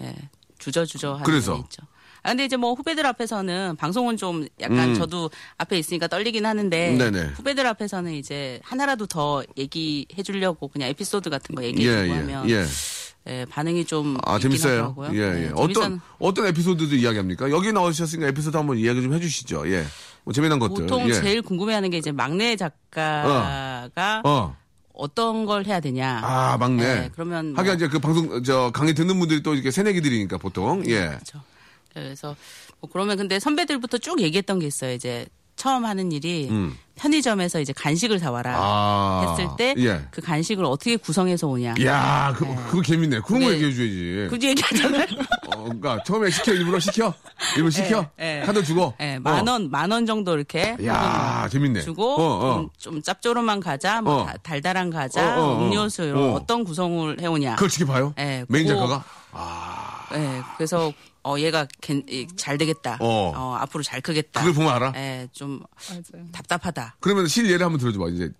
예, 0.00 0.14
주저주저 0.58 1.12
하는 1.12 1.24
그래서? 1.24 1.54
게 1.54 1.60
있죠. 1.60 1.82
아, 2.24 2.30
근데 2.30 2.44
이제 2.44 2.56
뭐 2.56 2.74
후배들 2.74 3.04
앞에서는 3.04 3.76
방송은 3.76 4.16
좀 4.16 4.46
약간 4.60 4.90
음. 4.90 4.94
저도 4.94 5.30
앞에 5.58 5.78
있으니까 5.78 6.06
떨리긴 6.06 6.46
하는데 6.46 6.96
네네. 6.96 7.32
후배들 7.34 7.66
앞에서는 7.66 8.12
이제 8.14 8.60
하나라도 8.62 9.06
더 9.06 9.42
얘기해 9.58 10.22
주려고 10.24 10.68
그냥 10.68 10.88
에피소드 10.90 11.30
같은 11.30 11.54
거 11.54 11.64
얘기해 11.64 11.88
예, 11.88 12.02
주고 12.04 12.14
예, 12.14 12.18
하면 12.20 12.50
예. 12.50 12.64
예, 13.28 13.44
반응이 13.48 13.84
좀 13.86 14.16
아, 14.24 14.38
재밌어요. 14.38 14.72
하더라고요. 14.94 15.10
예, 15.14 15.18
예. 15.18 15.40
네, 15.48 15.50
어떤, 15.54 15.72
재밌어는- 15.98 16.00
어떤 16.20 16.46
에피소드도 16.46 16.94
이야기합니까? 16.96 17.50
여기 17.50 17.72
나오셨으니까 17.72 18.28
에피소드 18.28 18.56
한번 18.56 18.78
이야기 18.78 19.02
좀 19.02 19.12
해주시죠. 19.14 19.68
예. 19.72 19.84
뭐 20.24 20.32
재미난 20.32 20.58
것들. 20.60 20.82
보통 20.86 21.08
예. 21.08 21.14
제일 21.14 21.42
궁금해하는 21.42 21.90
게 21.90 21.98
이제 21.98 22.12
막내 22.12 22.54
작가가 22.56 24.22
어. 24.24 24.56
어 24.94 25.08
떤 25.08 25.46
걸 25.46 25.64
해야 25.66 25.80
되냐. 25.80 26.20
아, 26.22 26.56
막내. 26.58 26.82
네, 26.82 27.10
그러면 27.12 27.54
하긴 27.56 27.64
뭐- 27.64 27.74
이제 27.74 27.88
그 27.88 27.98
방송, 27.98 28.42
저, 28.44 28.70
강의 28.72 28.94
듣는 28.94 29.18
분들이 29.18 29.42
또 29.42 29.54
이렇게 29.54 29.70
새내기들이니까 29.72 30.38
보통. 30.38 30.84
예. 30.86 31.06
그렇죠. 31.08 31.40
그래서 31.92 32.34
뭐 32.80 32.90
그러면 32.90 33.16
근데 33.16 33.38
선배들부터 33.38 33.98
쭉 33.98 34.20
얘기했던 34.20 34.58
게 34.58 34.66
있어요. 34.66 34.92
이제 34.92 35.26
처음 35.54 35.84
하는 35.84 36.10
일이 36.10 36.48
음. 36.50 36.76
편의점에서 36.96 37.60
이제 37.60 37.72
간식을 37.74 38.18
사와라 38.18 38.54
아. 38.56 39.26
했을 39.36 39.48
때그 39.58 39.84
예. 39.84 40.02
간식을 40.22 40.64
어떻게 40.64 40.96
구성해서 40.96 41.46
오냐. 41.46 41.74
야, 41.84 42.34
그, 42.36 42.46
그거 42.70 42.82
재밌네. 42.82 43.20
그런 43.20 43.40
거 43.42 43.46
그게- 43.48 43.52
얘기해 43.62 43.72
줘야지. 43.74 44.26
굳이 44.30 44.48
얘기하잖아요. 44.48 45.06
어, 45.54 45.62
그러니까 45.64 46.02
처음에 46.04 46.30
시켜 46.30 46.52
일부러 46.54 46.78
시켜 46.80 47.12
일부러 47.56 47.70
시켜 47.70 48.06
예, 48.18 48.40
예. 48.40 48.46
카드 48.46 48.64
주고 48.64 48.94
예, 49.00 49.18
만 49.18 49.46
원, 49.46 49.70
만 49.70 49.92
원 49.92 50.06
정도 50.06 50.34
이렇게 50.34 50.74
어. 50.80 50.84
야 50.86 51.46
재밌네 51.52 51.82
주고 51.82 52.14
어, 52.16 52.22
어. 52.22 52.54
좀, 52.56 52.70
좀 52.94 53.02
짭조름한 53.02 53.60
과자, 53.60 54.00
뭐 54.00 54.22
어. 54.22 54.26
다- 54.26 54.34
달달한 54.42 54.90
과자, 54.90 55.38
어, 55.38 55.40
어, 55.42 55.44
어. 55.58 55.66
음료수 55.66 56.02
이런 56.02 56.30
어. 56.30 56.32
어떤 56.34 56.64
구성을 56.64 57.20
해오냐. 57.20 57.56
그걸 57.56 57.68
지켜봐요 57.68 58.14
예, 58.18 58.44
메인 58.48 58.66
그거- 58.66 58.80
작가가 58.80 59.04
예, 60.14 60.40
그래서 60.56 60.92
어 61.24 61.38
얘가 61.38 61.66
괜- 61.80 62.04
이- 62.08 62.26
잘 62.36 62.58
되겠다. 62.58 62.96
어. 63.00 63.32
어. 63.34 63.54
앞으로 63.60 63.82
잘 63.82 64.00
크겠다. 64.00 64.40
그걸 64.40 64.54
보면 64.54 64.72
알아? 64.74 64.92
예, 64.96 65.28
좀 65.32 65.60
맞아요. 65.88 66.26
답답하다. 66.32 66.96
그러면 67.00 67.28
실 67.28 67.46
예를 67.50 67.64
한번 67.64 67.78
들어줘봐. 67.78 68.08
이제 68.08 68.30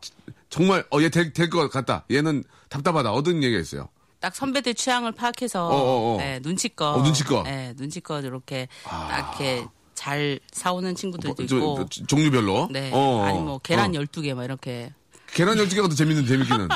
정말 0.50 0.84
어 0.90 1.00
얘될될것 1.00 1.70
같다. 1.70 2.04
얘는 2.10 2.42
답답하다. 2.68 3.12
어떤 3.12 3.42
얘기가 3.42 3.60
있어요? 3.60 3.88
딱 4.20 4.34
선배들 4.34 4.74
취향을 4.74 5.12
파악해서 5.12 5.66
어, 5.66 5.74
어, 5.74 6.16
어. 6.16 6.18
예, 6.22 6.40
눈치껏 6.42 6.96
어, 6.98 7.02
눈치껏. 7.02 7.46
아. 7.46 7.50
예, 7.50 7.74
눈치껏 7.76 8.24
이렇게 8.24 8.68
딱 8.84 9.38
이렇게 9.38 9.66
잘 9.94 10.40
사오는 10.52 10.94
친구들도 10.94 11.34
뭐, 11.36 11.46
저, 11.46 11.56
있고 11.56 11.86
저, 11.90 12.06
종류별로. 12.06 12.68
네. 12.70 12.90
어, 12.92 13.22
아니 13.24 13.38
뭐 13.38 13.58
계란 13.58 13.90
어. 13.94 14.00
12개 14.00 14.34
막 14.34 14.44
이렇게 14.44 14.92
계란 15.34 15.56
열두개가 15.58 15.88
더 15.88 15.94
재밌는 15.94 16.26
재밌기는. 16.26 16.68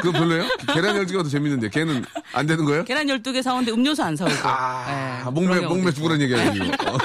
그거 0.00 0.12
별로예요? 0.18 0.44
계란 0.72 0.96
열두개가 0.96 1.22
더 1.22 1.28
재밌는데 1.28 1.68
걔는 1.68 2.04
안 2.32 2.46
되는 2.46 2.64
거예요? 2.64 2.84
계란 2.84 3.06
12개 3.06 3.42
사오는데 3.42 3.72
음료수 3.72 4.02
안 4.02 4.16
사오고. 4.16 4.32
아, 4.42 5.22
예, 5.26 5.30
목매 5.30 5.60
목매. 5.60 5.92
죽으란 5.92 6.20
얘기야 6.22 6.52
지금. 6.52 6.70
어, 6.70 6.98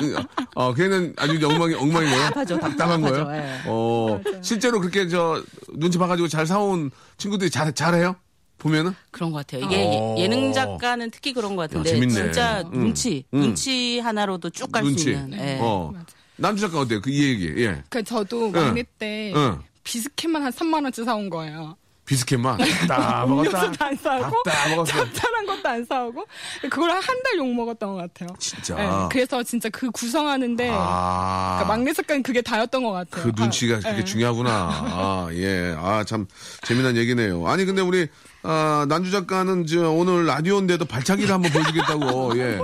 어, 0.55 0.73
걔는 0.73 1.13
아주 1.17 1.33
엉망이 1.47 1.73
엉망인 1.75 2.09
거예요? 2.09 2.23
답답하죠, 2.29 2.59
답답한 2.59 3.01
거예요? 3.01 3.27
예. 3.33 3.61
어, 3.65 4.21
실제로 4.41 4.79
그렇게 4.79 5.07
저 5.09 5.43
눈치 5.73 5.97
봐가지고 5.97 6.27
잘 6.29 6.47
사온 6.47 6.91
친구들이 7.17 7.49
잘 7.49 7.73
잘해요? 7.73 8.15
보면은 8.57 8.93
그런 9.11 9.31
것 9.31 9.37
같아요. 9.45 9.65
이게 9.65 9.75
어. 9.77 10.15
예- 10.17 10.23
예능 10.23 10.51
작가는 10.53 11.09
특히 11.11 11.31
그런 11.33 11.55
것 11.55 11.63
같은데 11.63 11.89
야, 11.89 11.93
재밌네. 11.93 12.13
진짜 12.13 12.61
음. 12.73 12.79
눈치, 12.79 13.23
음. 13.33 13.39
눈치 13.41 13.99
하나로도 13.99 14.49
쭉 14.51 14.71
갈수 14.71 14.89
눈치. 14.89 15.11
있는. 15.11 15.33
예. 15.39 15.57
어, 15.61 15.93
남주 16.37 16.61
작가 16.61 16.79
어때요? 16.81 17.01
그 17.01 17.09
이 17.09 17.23
얘기. 17.23 17.53
예. 17.63 17.83
그 17.89 18.03
저도 18.03 18.49
막내 18.51 18.83
때 18.97 19.31
응. 19.35 19.59
비스켓만 19.93 20.43
한 20.43 20.52
3만 20.52 20.84
원치 20.84 21.04
사온 21.04 21.32
거예요. 21.32 21.75
비스켓만 22.06 22.58
다 22.88 23.25
먹었다. 23.28 23.60
음료수도 23.65 23.86
안 23.86 23.95
사오고 23.95 24.43
다 24.43 24.69
먹었어. 24.69 24.91
짭짤한 24.97 25.45
것도 25.47 25.69
안 25.69 25.86
사오고 25.86 26.25
그걸 26.69 26.91
한 26.91 26.99
달 27.02 27.38
욕 27.38 27.47
먹었던 27.56 27.91
것 27.93 27.97
같아요. 27.97 28.30
진짜. 28.39 28.75
네, 28.75 28.89
그래서 29.12 29.41
진짜 29.43 29.69
그 29.69 29.89
구성하는데 29.91 30.69
아. 30.71 31.58
그러니까 31.60 31.65
막내 31.67 31.93
작가는 31.93 32.21
그게 32.23 32.41
다였던 32.41 32.84
것 32.84 32.91
같아요. 32.91 33.23
그 33.23 33.32
눈치가 33.39 33.75
아, 33.78 33.80
그렇게 33.80 33.97
네. 33.97 34.04
중요하구나. 34.06 34.49
아, 34.52 35.30
예. 35.34 35.75
아, 35.78 36.04
참, 36.04 36.28
재미난 36.63 36.97
얘기네요. 36.97 37.47
아니, 37.47 37.65
근데 37.65 37.82
우리, 37.82 38.08
아, 38.43 38.86
난주 38.89 39.12
작가는 39.12 39.65
저 39.67 39.89
오늘 39.91 40.25
라디오인데도 40.25 40.86
발차기를 40.86 41.32
한번 41.34 41.52
보여주겠다고, 41.52 42.38
예. 42.41 42.60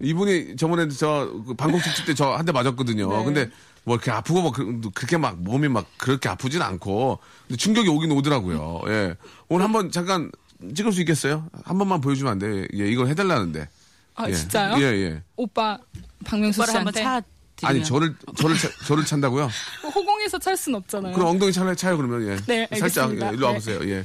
이분이 0.00 0.56
저번에 0.56 0.88
저, 0.88 1.30
그 1.46 1.54
방콕 1.54 1.80
특집 1.82 2.06
때 2.06 2.14
저 2.14 2.34
한 2.36 2.44
대 2.46 2.50
맞았거든요. 2.52 3.08
네. 3.18 3.24
근데 3.24 3.50
뭐 3.88 3.96
이렇게 3.96 4.10
아프고 4.10 4.42
뭐 4.42 4.52
그- 4.52 4.80
그렇게 4.94 5.16
막 5.16 5.40
몸이 5.40 5.66
막 5.68 5.86
그렇게 5.96 6.28
아프진 6.28 6.60
않고. 6.62 7.18
근데 7.48 7.56
충격이 7.56 7.88
오긴 7.88 8.12
오더라고요. 8.12 8.82
예. 8.88 9.14
오늘 9.48 9.64
한번 9.64 9.90
잠깐 9.90 10.30
찍을 10.74 10.92
수 10.92 11.00
있겠어요? 11.00 11.48
한 11.64 11.78
번만 11.78 12.00
보여주면 12.00 12.32
안 12.32 12.38
돼. 12.38 12.68
예, 12.74 12.86
이걸 12.88 13.08
해달라는데. 13.08 13.68
아 14.14 14.28
예. 14.28 14.34
진짜요? 14.34 14.76
예, 14.82 14.84
예. 14.84 15.22
오빠 15.36 15.78
박명수 16.24 16.60
오빠를 16.60 16.78
한번 16.80 16.92
씨한테 16.92 17.02
차 17.02 17.22
드리면 17.56 17.76
아니, 17.76 17.84
저를, 17.84 18.14
저를, 18.36 18.56
차- 18.56 18.68
저를 18.86 19.04
찬다고요? 19.04 19.48
호공에서 19.94 20.38
찰 20.38 20.56
순 20.56 20.74
없잖아요. 20.74 21.14
그럼 21.14 21.28
엉덩이 21.28 21.52
차려 21.52 21.74
차요 21.74 21.96
그러면 21.96 22.22
예. 22.28 22.36
네, 22.46 22.68
살짝 22.78 23.04
알겠습니다. 23.04 23.26
예, 23.26 23.30
일로 23.32 23.40
네. 23.40 23.46
와보세요. 23.46 23.88
예. 23.90 24.04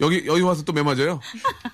여기 0.00 0.24
여기 0.26 0.40
와서 0.42 0.62
또 0.64 0.72
매 0.72 0.82
맞아요? 0.82 1.20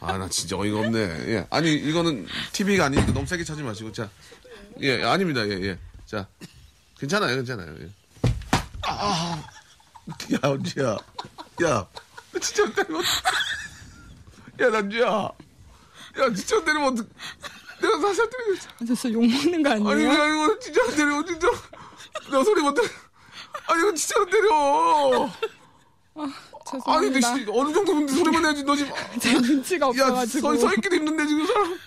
아 0.01 0.19
나 0.19 0.29
진짜 0.29 0.57
어이가 0.57 0.79
없네. 0.81 0.99
예. 1.01 1.47
아니 1.51 1.75
이거는 1.75 2.27
TV가 2.53 2.85
아니니까 2.87 3.13
너무 3.13 3.27
세게 3.27 3.43
차지 3.45 3.63
마시고 3.63 3.91
자. 3.93 4.09
예 4.83 5.03
아닙니다. 5.03 5.47
예 5.49 5.53
예. 5.63 5.79
자 6.07 6.27
괜찮아요 7.01 7.37
괜찮아요. 7.37 7.75
예. 7.81 7.91
아, 8.83 9.45
야 10.33 10.39
언제야? 10.43 10.97
야 11.65 11.87
진짜 12.41 12.73
때리면 12.73 13.03
야 14.61 14.69
난주야. 14.71 15.07
야 15.07 16.35
진짜 16.35 16.65
때리면 16.65 16.93
어떡? 16.93 17.09
내가 17.81 18.01
사실 18.01 18.29
때리고 18.31 18.53
있어. 18.55 18.69
아, 18.71 18.85
진짜 18.85 19.11
욕 19.13 19.25
먹는 19.27 19.63
거 19.63 19.71
아니 19.71 19.91
아니에요? 19.91 20.09
그게 20.11 20.21
아니고 20.23 20.59
진짜 20.59 20.83
안 20.85 20.97
때려 20.97 21.25
진짜 21.25 21.49
나 22.31 22.45
소리 22.45 22.63
못 22.63 22.75
때려 22.75 22.89
아니 23.69 23.81
이거 23.83 23.95
진짜 23.95 24.21
안 24.21 24.31
때려 24.31 25.31
아니 26.87 27.01
근데 27.07 27.21
죄송합니다. 27.21 27.35
씨, 27.37 27.47
어느 27.51 27.73
정도 27.73 28.09
소리만 28.09 28.43
내야지 28.43 28.65
너 28.65 28.75
지금 28.75 28.93
제 29.21 29.33
눈치가 29.35 29.87
야 29.87 29.89
없어가지고. 29.91 30.55
서, 30.57 30.61
서 30.69 30.75
있기도 30.75 30.97
힘든데 30.97 31.27
지금 31.27 31.47
사람 31.47 31.79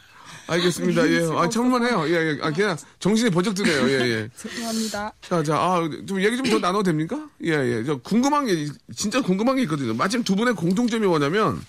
알겠습니다 0.51 1.09
예 1.09 1.21
아 1.35 1.47
참을만해요 1.49 2.07
예 2.09 2.15
예 2.17 2.37
아 2.41 2.51
그냥 2.51 2.77
정신이 2.99 3.29
번쩍 3.31 3.55
드네요 3.55 3.89
예 3.89 3.99
예 4.11 4.29
죄송합니다. 4.37 5.13
자 5.21 5.43
자 5.43 5.55
아 5.55 5.89
좀 6.07 6.21
얘기 6.21 6.35
좀 6.37 6.45
더 6.49 6.59
나눠도 6.65 6.83
됩니까 6.83 7.29
예 7.43 7.53
예 7.55 7.83
저 7.85 7.97
궁금한 7.97 8.45
게 8.45 8.67
진짜 8.95 9.21
궁금한 9.21 9.55
게 9.55 9.63
있거든요 9.63 9.93
마침 9.93 10.23
두 10.23 10.35
분의 10.35 10.55
공통점이 10.55 11.07
뭐냐면 11.07 11.61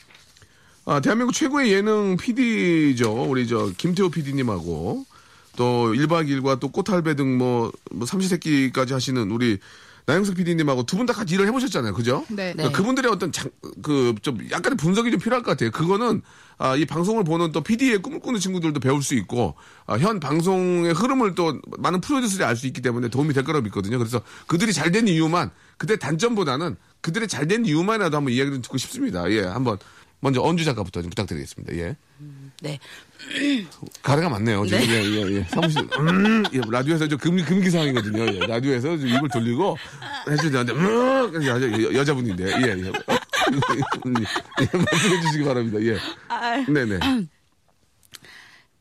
아, 0.85 0.99
대한민국 0.99 1.33
최고의 1.33 1.73
예능 1.73 2.17
PD죠. 2.17 3.13
우리 3.31 3.47
저 3.47 3.71
김태호 3.77 4.09
PD님하고 4.11 5.07
또 5.57 5.93
1박 5.93 6.27
2일과 6.29 6.59
또 6.59 6.73
꽃할배 6.73 7.15
등 7.15 7.39
뭐, 7.39 7.71
뭐 7.93 8.05
삼시세끼까지 8.05 8.93
하시는 8.93 9.31
우리 9.31 9.59
나영석 10.07 10.35
PD님하고 10.35 10.83
두 10.85 10.97
분 10.97 11.07
다 11.07 11.13
같이 11.13 11.35
일을 11.35 11.47
해보셨잖아요. 11.47 11.95
그죠? 11.95 12.27
네. 12.31 12.53
그러니까 12.55 12.77
그분들의 12.77 13.09
어떤 13.13 13.31
장, 13.31 13.49
그, 13.81 14.13
좀 14.23 14.39
약간의 14.51 14.77
분석이 14.77 15.13
좀 15.13 15.21
필요할 15.21 15.45
것 15.45 15.53
같아요. 15.53 15.71
그거는 15.71 16.21
아, 16.63 16.77
이 16.77 16.85
방송을 16.85 17.25
보는 17.25 17.51
또 17.51 17.61
PD의 17.61 17.99
꿈을 18.03 18.21
꾸는 18.21 18.39
친구들도 18.39 18.79
배울 18.79 19.03
수 19.03 19.17
있고 19.17 19.57
아, 19.85 19.95
현 19.99 20.21
방송의 20.21 20.93
흐름을 20.93 21.35
또 21.35 21.61
많은 21.79 22.01
프로듀서들이 22.01 22.45
알 22.45 22.55
수 22.55 22.69
있기 22.69 22.81
때문에 22.81 23.09
도움이 23.09 23.35
될 23.35 23.43
거라고 23.43 23.65
믿거든요. 23.65 23.99
그래서 23.99 24.23
그들이 24.47 24.73
잘 24.73 24.93
된 24.93 25.09
이유만 25.09 25.51
그들의 25.79 25.99
단점보다는 25.99 26.77
그들의 27.01 27.27
잘 27.27 27.49
된 27.49 27.67
이유만이라도 27.67 28.17
한번 28.17 28.33
이야기 28.33 28.53
좀 28.53 28.63
듣고 28.63 28.79
싶습니다. 28.79 29.29
예, 29.33 29.41
한번 29.41 29.77
먼저 30.21 30.41
언주 30.41 30.65
작가부터 30.65 31.03
좀 31.03 31.11
부탁드리겠습니다. 31.11 31.75
예. 31.79 31.97
네. 32.61 32.79
가래가 34.05 34.29
많네요. 34.29 34.65
지금 34.67 34.79
네. 34.87 34.89
예, 34.89 35.05
예, 35.05 35.37
예. 35.39 35.47
사무실 35.51 35.81
음, 35.99 36.45
예, 36.53 36.61
라디오에서 36.71 37.09
좀 37.09 37.19
금, 37.19 37.45
금기 37.45 37.71
상황이거든요. 37.71 38.25
예, 38.35 38.47
라디오에서 38.47 38.99
좀 38.99 39.09
입을 39.09 39.29
돌리고 39.31 39.77
해주는데 40.31 40.73
음, 40.75 41.95
여자분인데 41.95 42.45
예, 42.45 42.87
예. 42.87 42.93
예, 44.61 44.79
말씀해 44.79 45.21
주시기 45.23 45.45
바랍니다. 45.45 45.79
예. 45.83 45.99
네네. 46.73 46.99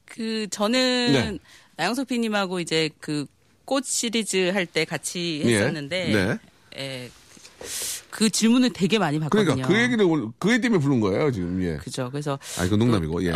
그 0.06 0.48
저는 0.50 1.12
네. 1.14 1.40
나영석 1.78 2.08
PD님하고 2.08 2.60
이제 2.60 2.90
그 3.00 3.26
꽃 3.64 3.86
시리즈 3.86 4.50
할 4.50 4.66
때 4.66 4.84
같이 4.84 5.42
예. 5.46 5.56
했었는데 5.60 6.12
네. 6.12 6.40
예, 6.78 7.10
그 8.10 8.30
질문을 8.30 8.72
되게 8.74 9.00
많이 9.00 9.18
받거든요. 9.18 9.46
그러니까 9.46 9.68
그 9.70 9.80
얘기를 9.82 10.06
그 10.40 10.52
얘기 10.52 10.62
때문에 10.62 10.82
부른 10.82 11.00
거예요 11.00 11.32
지금. 11.32 11.64
예. 11.64 11.78
그죠. 11.78 12.10
그래서 12.12 12.38
아 12.60 12.66
이거 12.66 12.76
농담이고 12.76 13.24
예. 13.24 13.32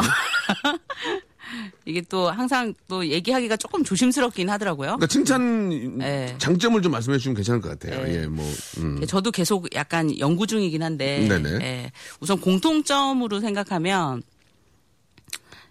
이게 1.88 2.02
또 2.02 2.30
항상 2.32 2.74
또 2.88 3.08
얘기하기가 3.08 3.58
조금 3.58 3.84
조심스럽긴 3.84 4.50
하더라고요. 4.50 4.88
그러니까 4.98 5.06
칭찬 5.08 6.00
네. 6.00 6.36
장점을 6.39 6.82
좀 6.82 6.91
말씀해 6.91 7.17
주시면 7.19 7.36
괜찮을 7.36 7.62
것 7.62 7.69
같아요. 7.78 8.04
네. 8.04 8.24
예, 8.24 8.28
뭐 8.28 8.43
음. 8.80 9.06
저도 9.06 9.32
계속 9.32 9.71
약간 9.76 10.17
연구 10.19 10.48
중이긴 10.48 10.82
한데 10.82 11.28
네네. 11.28 11.50
예, 11.63 11.91
우선 12.19 12.39
공통점으로 12.41 13.39
생각하면 13.39 14.24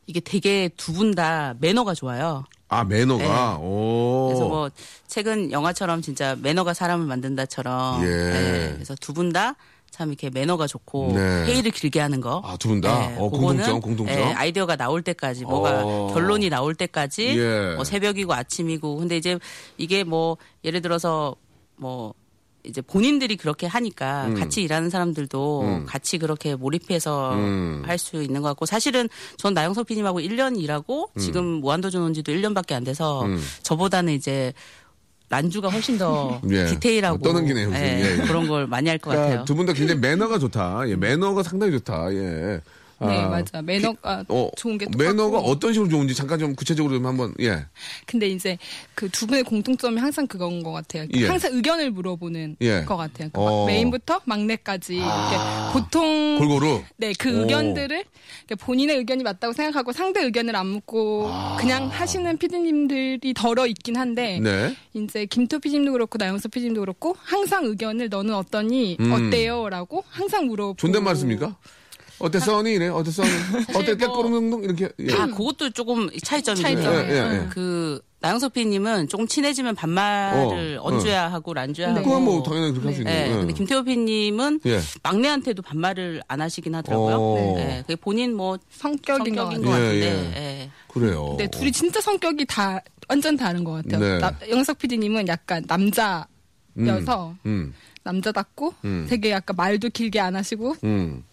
이게 0.07 0.21
되게 0.21 0.69
두 0.77 0.93
분 0.93 1.15
다 1.17 1.55
매너가 1.59 1.95
좋아요. 1.95 2.45
아 2.69 2.85
매너가 2.85 3.59
오. 3.59 4.29
네. 4.29 4.35
그래서 4.35 4.49
뭐 4.49 4.71
최근 5.09 5.51
영화처럼 5.51 6.01
진짜 6.03 6.37
매너가 6.41 6.75
사람을 6.75 7.07
만든다처럼 7.07 8.05
예. 8.05 8.09
예, 8.09 8.73
그래서 8.75 8.95
두 9.01 9.13
분 9.15 9.33
다 9.33 9.57
참 9.95 10.09
이렇게 10.09 10.29
매너가 10.29 10.67
좋고 10.67 11.13
네. 11.15 11.45
회의를 11.47 11.71
길게 11.71 12.01
하는 12.01 12.21
거. 12.21 12.43
아, 12.45 12.57
두 12.57 12.69
분 12.69 12.81
다? 12.81 13.07
어, 13.17 13.31
그거는, 13.31 13.31
공통점, 13.65 13.81
공통점? 13.81 14.09
예, 14.19 14.23
아이디어가 14.33 14.75
나올 14.75 15.03
때까지 15.03 15.45
뭐가 15.45 15.83
어. 15.85 16.11
결론이 16.13 16.49
나올 16.51 16.75
때까지 16.75 17.39
예. 17.39 17.75
뭐 17.77 17.85
새벽이고 17.85 18.33
아침이고 18.35 18.97
근데 18.97 19.17
이제 19.17 19.39
이게 19.79 20.03
뭐 20.03 20.37
예를 20.65 20.83
들어서 20.83 21.37
뭐 21.77 22.13
이제 22.65 22.81
본인들이 22.81 23.37
그렇게 23.37 23.69
하니까 23.69 24.33
같이 24.37 24.63
일하는 24.63 24.91
사람들도 24.91 25.61
음. 25.61 25.87
같이 25.87 26.19
그렇게 26.19 26.57
몰입해서 26.57 27.35
음. 27.35 27.83
할수 27.87 28.21
있는 28.23 28.43
것 28.43 28.49
같고 28.49 28.67
사실은 28.67 29.09
전 29.37 29.55
나영석 29.55 29.87
PD님하고 29.87 30.19
1년 30.21 30.59
일하고 30.61 31.11
음. 31.15 31.21
지금 31.21 31.45
무한도전 31.61 32.03
온 32.03 32.15
지도 32.15 32.33
1년밖에 32.33 32.73
안 32.73 32.83
돼서 32.83 33.25
저보다는 33.63 34.15
이제 34.15 34.53
란주가 35.31 35.69
훨씬 35.69 35.99
더 35.99 36.41
예. 36.51 36.67
디테일하고 36.67 37.19
떠넘기네요. 37.19 37.71
예, 37.73 37.75
예, 37.77 38.13
예. 38.13 38.17
그런 38.27 38.47
걸 38.47 38.67
많이 38.67 38.89
할것 38.89 39.11
그러니까 39.13 39.29
같아요. 39.29 39.45
두 39.47 39.55
분 39.57 39.67
다 39.67 39.73
굉장히 39.73 40.01
매너가 40.01 40.39
좋다. 40.39 40.89
예, 40.89 40.97
매너가 40.97 41.43
상당히 41.43 41.73
좋다. 41.73 42.13
예. 42.15 42.61
네, 43.01 43.19
아, 43.21 43.29
맞아. 43.29 43.63
매너가 43.63 44.25
어, 44.29 44.51
좋은 44.57 44.79
게 44.79 44.85
똑같고. 44.87 45.03
매너가 45.03 45.39
어떤 45.39 45.73
식으로 45.73 45.89
좋은지 45.89 46.15
잠깐 46.15 46.39
좀 46.39 46.55
구체적으로 46.55 46.95
좀 46.95 47.07
한번 47.07 47.35
예. 47.41 47.65
근데 48.07 48.29
이제 48.29 48.59
그 48.95 49.15
두 49.15 49.29
분의 49.29 49.45
공통점이 49.45 50.01
항상 50.01 50.27
그건 50.27 50.63
것 50.65 50.73
같아요. 50.73 51.07
예. 51.15 51.29
항상 51.29 51.53
의견을 51.55 51.93
물어보는 51.93 52.57
예. 52.63 52.85
것 52.85 52.97
같아요. 52.97 53.31
그러니까 53.33 53.41
어. 53.41 53.65
메인부터 53.67 54.23
막내까지 54.25 54.97
이렇게 54.97 55.37
보통 55.73 56.37
골고루 56.39 56.83
네, 56.97 57.13
그 57.19 57.29
오. 57.31 57.43
의견들을 57.43 58.05
본인의 58.59 58.97
의견이 58.97 59.23
맞다고 59.23 59.53
생각하고 59.53 59.93
상대 59.93 60.21
의견을 60.23 60.57
안 60.57 60.67
묻고 60.67 61.31
그냥 61.59 61.87
하시는 61.87 62.37
피디님들이 62.37 63.35
덜어 63.35 63.67
있긴 63.69 63.97
한데 63.97 64.39
아. 64.39 64.43
네. 64.43 64.77
이제 64.95 65.27
김토 65.27 65.61
피디님도 65.61 65.93
그렇고 65.93 66.19
나영석 66.19 66.51
피디님도 66.51 66.81
그렇고 66.81 67.17
항상 67.21 67.65
의견을 67.65 68.09
너는 68.09 68.35
어떠니 68.35 68.97
음. 68.99 69.13
어때요라고 69.13 70.05
항상 70.09 70.47
물어보고 70.47 70.77
존댓말 70.77 71.15
씁니까? 71.15 71.57
어때 72.19 72.39
써니 72.39 72.73
이래 72.75 72.89
어때 72.89 73.11
써니 73.11 73.29
어때 73.75 73.95
뭐- 73.95 73.95
깨꼬름둥둥 73.97 74.65
이렇게 74.65 74.89
예. 75.01 75.13
아, 75.15 75.27
그것도 75.27 75.71
조금 75.71 76.09
차이점이 76.23 76.61
차이점. 76.61 76.95
예, 76.95 77.09
예, 77.11 77.15
예. 77.43 77.49
그 77.51 78.01
나영석 78.21 78.53
PD님은 78.55 79.09
조금 79.09 79.27
친해지면 79.27 79.75
반말을 79.75 80.79
어, 80.81 80.87
언주야 80.87 81.31
하고 81.31 81.53
란주야 81.53 81.91
하고. 81.91 82.03
그건 82.03 82.25
뭐 82.25 82.43
당연히 82.43 82.71
그렇게 82.71 82.87
할수 82.89 83.01
있는 83.03 83.13
예, 83.13 83.27
예. 83.31 83.35
근데 83.35 83.53
김태호 83.53 83.83
PD님은 83.83 84.61
예. 84.67 84.81
막내한테도 85.03 85.61
반말을 85.63 86.23
안 86.29 86.41
하시긴 86.41 86.75
하더라고요. 86.75 87.17
어. 87.17 87.55
예, 87.59 87.83
그게 87.83 87.97
본인 87.97 88.35
뭐 88.35 88.59
성격인 88.71 89.35
것 89.35 89.43
성격인. 89.53 89.65
것 89.67 89.71
예, 89.77 89.83
같은데. 89.83 90.07
예. 90.07 90.41
예. 90.63 90.71
그래요 90.89 91.35
네, 91.37 91.49
둘이 91.49 91.73
진짜 91.73 92.01
성격이 92.01 92.47
다 92.47 92.81
완전 93.09 93.37
다른 93.37 93.65
것 93.65 93.73
같아요. 93.73 94.01
네. 94.01 94.19
나- 94.19 94.33
영석 94.49 94.79
PD님은 94.79 95.29
약간 95.29 95.63
남자여서 95.67 97.35
음, 97.47 97.75
남자답고 98.05 98.75
음. 98.85 99.07
되게 99.09 99.31
약간 99.31 99.57
말도 99.57 99.91
길게 99.91 100.21
안 100.21 100.35
하시고 100.37 100.77
음, 100.85 101.25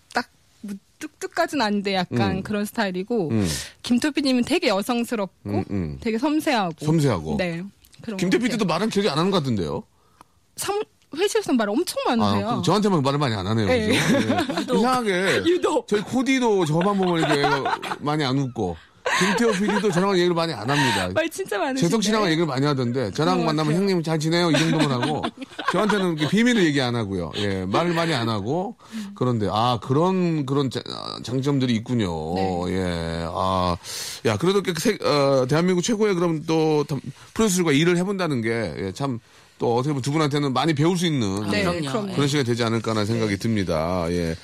뚝뚝까지는 1.01 1.65
아닌데 1.65 1.95
약간 1.95 2.37
음. 2.37 2.43
그런 2.43 2.63
스타일이고 2.63 3.29
음. 3.31 3.47
김토피님은 3.83 4.43
되게 4.45 4.69
여성스럽고 4.69 5.49
음, 5.49 5.63
음. 5.69 5.97
되게 5.99 6.17
섬세하고 6.17 6.85
섬세하고 6.85 7.35
네. 7.37 7.63
그런 8.01 8.17
김태피 8.17 8.45
것 8.45 8.51
때도 8.51 8.65
말은 8.65 8.89
기억이 8.89 9.09
안 9.09 9.17
하는 9.17 9.29
것 9.31 9.37
같은데요. 9.39 9.83
섬- 10.55 10.81
회식에서 11.13 11.51
말 11.51 11.67
엄청 11.69 11.97
많으세요. 12.07 12.49
아, 12.49 12.55
그 12.55 12.61
저한테만 12.61 13.01
말을 13.01 13.19
많이 13.19 13.35
안 13.35 13.45
하네요. 13.45 13.67
네. 13.67 13.87
그죠? 14.55 14.75
예. 14.75 14.77
이상하게. 14.79 15.43
유독. 15.45 15.85
저희 15.85 15.99
코디도 16.01 16.63
저만 16.65 16.97
보면 16.97 17.19
이렇게 17.19 17.69
많이 17.99 18.23
안 18.23 18.37
웃고. 18.37 18.77
김태호 19.19 19.51
PD도 19.53 19.91
저랑 19.91 20.13
얘기를 20.15 20.33
많이 20.33 20.53
안 20.53 20.69
합니다. 20.69 21.09
말 21.13 21.29
진짜 21.29 21.57
많으신데. 21.57 21.81
재석 21.81 22.03
씨랑 22.03 22.25
얘기를 22.27 22.45
많이 22.45 22.65
하던데 22.65 23.11
저랑 23.11 23.39
것 23.39 23.45
만나면. 23.45 23.75
형님 23.75 24.03
잘 24.03 24.19
지내요 24.19 24.51
이 24.51 24.57
정도만 24.57 24.91
하고 24.91 25.21
저한테는 25.71 26.15
비밀을 26.15 26.63
얘기 26.65 26.81
안 26.81 26.95
하고요. 26.95 27.31
예 27.37 27.65
말을 27.65 27.93
많이 27.93 28.13
안 28.13 28.29
하고 28.29 28.75
그런데 29.15 29.47
아 29.51 29.79
그런 29.81 30.45
그런 30.45 30.69
자- 30.69 30.81
장점들이 31.23 31.73
있군요. 31.75 32.35
네. 32.35 32.63
예. 32.69 32.75
예아야 32.81 34.37
그래도 34.39 34.61
그 34.63 34.73
세- 34.79 34.97
어, 35.03 35.45
대한민국 35.47 35.81
최고의 35.81 36.15
그럼 36.15 36.43
또 36.45 36.85
프로듀서가 37.33 37.71
일을 37.71 37.97
해본다는 37.97 38.41
게참또 38.41 39.75
어떻게 39.75 39.89
보면 39.89 40.01
두 40.01 40.11
분한테는 40.11 40.53
많이 40.53 40.73
배울 40.73 40.97
수 40.97 41.05
있는 41.05 41.49
네, 41.49 41.63
그럼요. 41.63 41.87
그럼요. 41.87 42.13
그런 42.13 42.27
시간이 42.27 42.45
되지 42.45 42.63
않을까라는 42.63 43.05
생각이 43.05 43.37
듭니다. 43.37 44.05
예. 44.09 44.35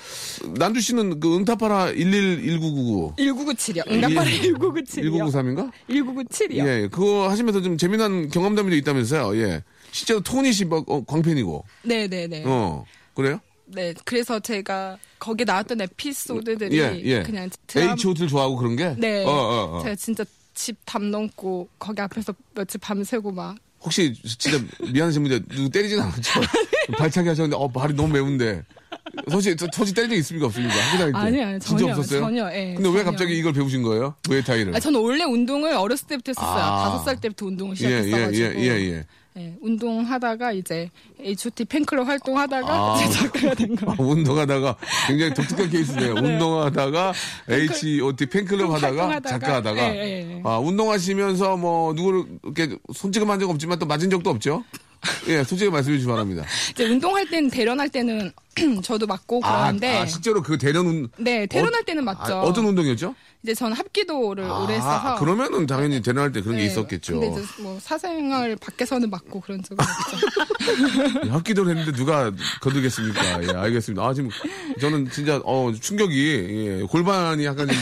난주 0.45 0.81
씨는 0.81 1.19
그 1.19 1.35
응답하라 1.37 1.91
111999 1.93 3.15
1997이요. 3.17 3.89
응답하라 3.91 4.29
1997이요. 4.29 5.31
1993인가? 5.31 5.71
1997이요. 5.89 6.67
예, 6.67 6.87
그거 6.91 7.29
하시면서 7.29 7.61
좀 7.61 7.77
재미난 7.77 8.29
경험담이 8.29 8.75
있다면서요. 8.77 9.37
예. 9.41 9.63
실제로 9.91 10.19
토니 10.21 10.53
씨 10.53 10.65
막, 10.65 10.89
어, 10.89 11.03
광팬이고. 11.05 11.63
네네네. 11.83 12.43
어. 12.45 12.85
그래요? 13.13 13.39
네, 13.65 13.93
그래서 14.05 14.39
제가 14.39 14.97
거기에 15.19 15.43
나왔던 15.45 15.81
에피소드들이 15.81 16.77
예, 16.79 17.01
예. 17.03 17.23
그냥 17.23 17.49
드라마 17.67 17.91
H.O.T를 17.93 18.27
좋아하고 18.29 18.55
그런 18.55 18.75
게? 18.75 18.95
네. 18.97 19.25
어, 19.25 19.29
어, 19.29 19.77
어. 19.77 19.83
제가 19.83 19.95
진짜 19.95 20.23
집 20.53 20.75
담 20.85 21.11
넘고 21.11 21.67
거기 21.77 22.01
앞에서 22.01 22.33
며칠 22.55 22.79
밤새고 22.79 23.31
막 23.31 23.55
혹시 23.83 24.13
진짜 24.23 24.59
미안하신 24.91 25.21
분들 25.23 25.43
누구 25.55 25.69
때리진 25.69 25.99
않았죠? 25.99 26.41
발차기 26.97 27.27
하셨는데, 27.27 27.55
어, 27.55 27.67
발이 27.67 27.93
너무 27.93 28.13
매운데. 28.13 28.63
솔직히, 29.29 29.55
저- 29.57 29.67
솔직히 29.73 29.95
때린 29.95 30.09
적 30.11 30.15
있습니까? 30.17 30.47
없습니까? 30.47 30.75
학교 30.75 30.97
다닐 30.97 31.13
때. 31.13 31.17
아니요, 31.19 31.43
아니요. 31.45 31.59
진짜 31.59 31.79
전혀, 31.79 31.93
없었어요? 31.93 32.19
전혀, 32.21 32.51
예, 32.53 32.73
근데 32.75 32.89
왜 32.89 32.95
전혀. 32.97 33.03
갑자기 33.05 33.37
이걸 33.37 33.53
배우신 33.53 33.83
거예요? 33.83 34.15
무에타이를? 34.27 34.75
아, 34.75 34.79
저는 34.79 34.99
원래 34.99 35.23
운동을 35.23 35.73
어렸을 35.73 36.07
때부터 36.07 36.31
했었어요. 36.31 36.63
아. 36.63 36.83
다섯 36.85 37.03
살 37.03 37.17
때부터 37.21 37.45
운동을 37.47 37.75
예, 37.81 37.85
예, 37.85 38.03
시작했어가지고. 38.03 38.59
예, 38.61 38.63
예, 38.63 38.91
예. 38.91 39.05
예, 39.39 39.53
운동하다가 39.61 40.51
이제 40.53 40.89
H.O.T 41.19 41.65
팬클럽 41.65 42.07
활동하다가 42.07 42.67
아. 42.73 42.95
이제 42.99 43.11
작가가 43.19 43.53
된 43.53 43.75
거예요. 43.75 43.91
아, 43.91 43.95
운동하다가 44.03 44.75
굉장히 45.07 45.31
독특한 45.35 45.69
케이스네요. 45.69 46.13
운동하다가 46.17 47.13
H.O.T 47.47 48.25
팬클럽 48.25 48.71
하다가 48.71 49.19
작가하다가 49.19 49.95
예, 49.95 49.99
예, 49.99 50.31
예. 50.37 50.41
아, 50.43 50.57
운동하시면서 50.57 51.55
뭐 51.57 51.93
누구를 51.93 52.23
이렇게 52.45 52.77
손찌검한 52.95 53.39
적 53.39 53.47
없지만 53.51 53.77
또 53.77 53.85
맞은 53.85 54.09
적도 54.09 54.31
없죠? 54.31 54.63
예, 55.27 55.43
솔직히 55.43 55.69
말씀해 55.69 55.97
주시기 55.97 56.09
바랍니다. 56.11 56.43
이제 56.71 56.85
운동할 56.85 57.29
때는 57.29 57.49
대련할 57.49 57.89
때는 57.89 58.31
저도 58.83 59.05
맞고 59.07 59.41
아, 59.43 59.59
그러는데 59.61 59.97
아, 59.97 60.05
실제로 60.05 60.41
그 60.41 60.57
대련 60.57 60.85
운 60.87 61.09
네 61.17 61.45
대련할 61.45 61.83
때는 61.83 62.03
맞죠. 62.03 62.33
아, 62.35 62.41
어떤 62.41 62.65
운동이었죠? 62.65 63.13
이제 63.47 63.55
저는 63.55 63.77
합기도를 63.77 64.43
오래 64.43 64.73
아, 64.75 64.77
했어서 64.77 65.15
그러면은 65.19 65.65
당연히 65.65 66.01
대련할 66.01 66.33
때 66.33 66.41
그런 66.41 66.57
게 66.57 66.63
네, 66.63 66.67
있었겠죠. 66.67 67.17
근데 67.17 67.27
이제 67.31 67.41
뭐 67.61 67.79
사생활 67.81 68.57
밖에서는 68.57 69.09
맞고 69.09 69.39
그런 69.39 69.63
적은 69.63 69.77
없죠. 69.85 71.21
예, 71.25 71.29
합기도를 71.29 71.71
했는데 71.77 71.97
누가 71.97 72.29
거두겠습니까? 72.59 73.43
예, 73.43 73.47
알겠습니다. 73.57 74.05
아, 74.05 74.13
지금 74.13 74.29
저는 74.81 75.09
진짜, 75.11 75.39
어, 75.45 75.71
충격이, 75.79 76.47
예, 76.81 76.81
골반이 76.89 77.45
약간 77.45 77.69
좀 77.69 77.77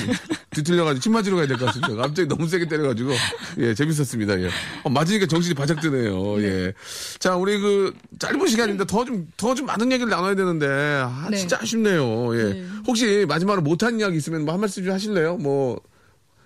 뒤틀려가지고 0.51 1.01
침 1.01 1.13
맞으러 1.13 1.36
가야 1.38 1.47
될 1.47 1.58
것 1.58 1.65
같습니다. 1.65 1.95
갑자기 1.95 2.28
너무 2.30 2.47
세게 2.47 2.67
때려가지고, 2.67 3.12
예, 3.58 3.73
재밌었습니다. 3.73 4.39
예. 4.41 4.49
어, 4.84 4.89
맞으니까 4.89 5.25
정신이 5.25 5.56
바짝 5.56 5.82
드네요. 5.82 6.41
예. 6.43 6.73
자, 7.17 7.36
우리 7.36 7.60
그, 7.60 7.91
짧은 8.19 8.45
시간인데 8.47 8.86
더 8.86 9.04
좀, 9.04 9.28
더 9.36 9.56
좀 9.56 9.65
많은 9.65 9.91
얘기를 9.91 10.10
나눠야 10.12 10.36
되는데, 10.36 10.67
아, 10.67 11.28
네. 11.32 11.38
진짜 11.38 11.58
아쉽네요. 11.60 12.38
예. 12.38 12.43
네. 12.54 12.65
혹시 12.88 13.25
마지막으로 13.28 13.63
못한 13.63 13.99
이야기 13.99 14.17
있으면 14.17 14.45
뭐 14.45 14.54
한 14.54 14.62
말씀 14.62 14.84
좀 14.84 14.93
하실래요? 14.93 15.38
뭐, 15.38 15.55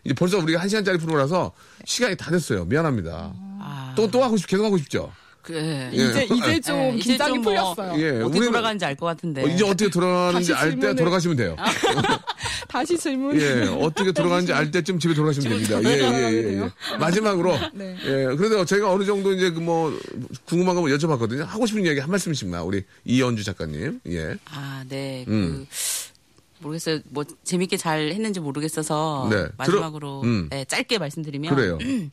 이제 0.03 0.13
벌써 0.13 0.37
우리가 0.37 0.61
한 0.61 0.69
시간짜리 0.69 0.97
프로라서 0.97 1.51
시간이 1.85 2.15
다 2.17 2.31
됐어요. 2.31 2.65
미안합니다. 2.65 3.33
아, 3.61 3.93
또, 3.95 4.09
또 4.09 4.23
하고 4.23 4.37
싶, 4.37 4.47
계속 4.47 4.63
하고 4.65 4.77
싶죠? 4.77 5.11
그, 5.41 5.53
예. 5.55 5.89
이제 5.93 6.25
이제 6.25 6.59
좀 6.59 6.75
예, 6.77 6.89
이제 6.95 7.09
긴장이 7.11 7.33
좀 7.35 7.41
뭐, 7.41 7.53
풀렸어요. 7.75 8.01
예, 8.01 8.21
어떻게 8.21 8.39
우리는- 8.39 8.45
돌아가는지 8.47 8.85
알 8.85 8.95
것 8.95 9.05
같은데. 9.07 9.43
어, 9.43 9.47
이제 9.47 9.63
어떻게 9.63 9.89
돌아가는지 9.89 10.51
다시 10.51 10.63
알 10.65 10.79
때 10.79 10.87
질문을- 10.93 10.97
돌아가시면 10.97 11.37
돼요. 11.37 11.55
다시 12.67 12.97
질문. 12.97 13.39
예, 13.39 13.63
어떻게 13.81 14.11
돌아가는지 14.11 14.53
알 14.53 14.69
때쯤 14.69 14.99
집에 14.99 15.13
돌아가시면 15.13 15.49
됩니다. 15.49 15.81
예, 15.83 15.97
예, 15.97 16.03
예, 16.03 16.37
예. 16.37 16.41
돼요? 16.43 16.71
마지막으로. 16.99 17.57
네. 17.73 17.95
예, 18.03 18.35
그래도 18.35 18.63
제가 18.65 18.91
어느 18.91 19.03
정도 19.05 19.33
이제 19.33 19.49
그 19.49 19.59
뭐, 19.59 19.91
궁금한 20.45 20.75
거 20.75 20.83
여쭤봤거든요. 20.83 21.45
하고 21.45 21.65
싶은 21.65 21.83
이야기 21.85 21.99
한 21.99 22.11
말씀씩 22.11 22.49
나, 22.49 22.61
우리 22.63 22.83
이연주 23.05 23.43
작가님. 23.43 24.01
예. 24.07 24.35
아, 24.51 24.83
네. 24.87 25.25
음. 25.27 25.65
그 25.69 25.75
모르겠어요. 26.59 26.99
뭐 27.09 27.23
재밌게 27.43 27.77
잘 27.77 28.09
했는지 28.11 28.39
모르겠어서 28.39 29.27
네. 29.31 29.47
마지막으로 29.57 30.21
들어- 30.21 30.29
음. 30.29 30.47
네, 30.49 30.65
짧게 30.65 30.97
말씀드리면 30.97 31.55
그래요. 31.55 31.77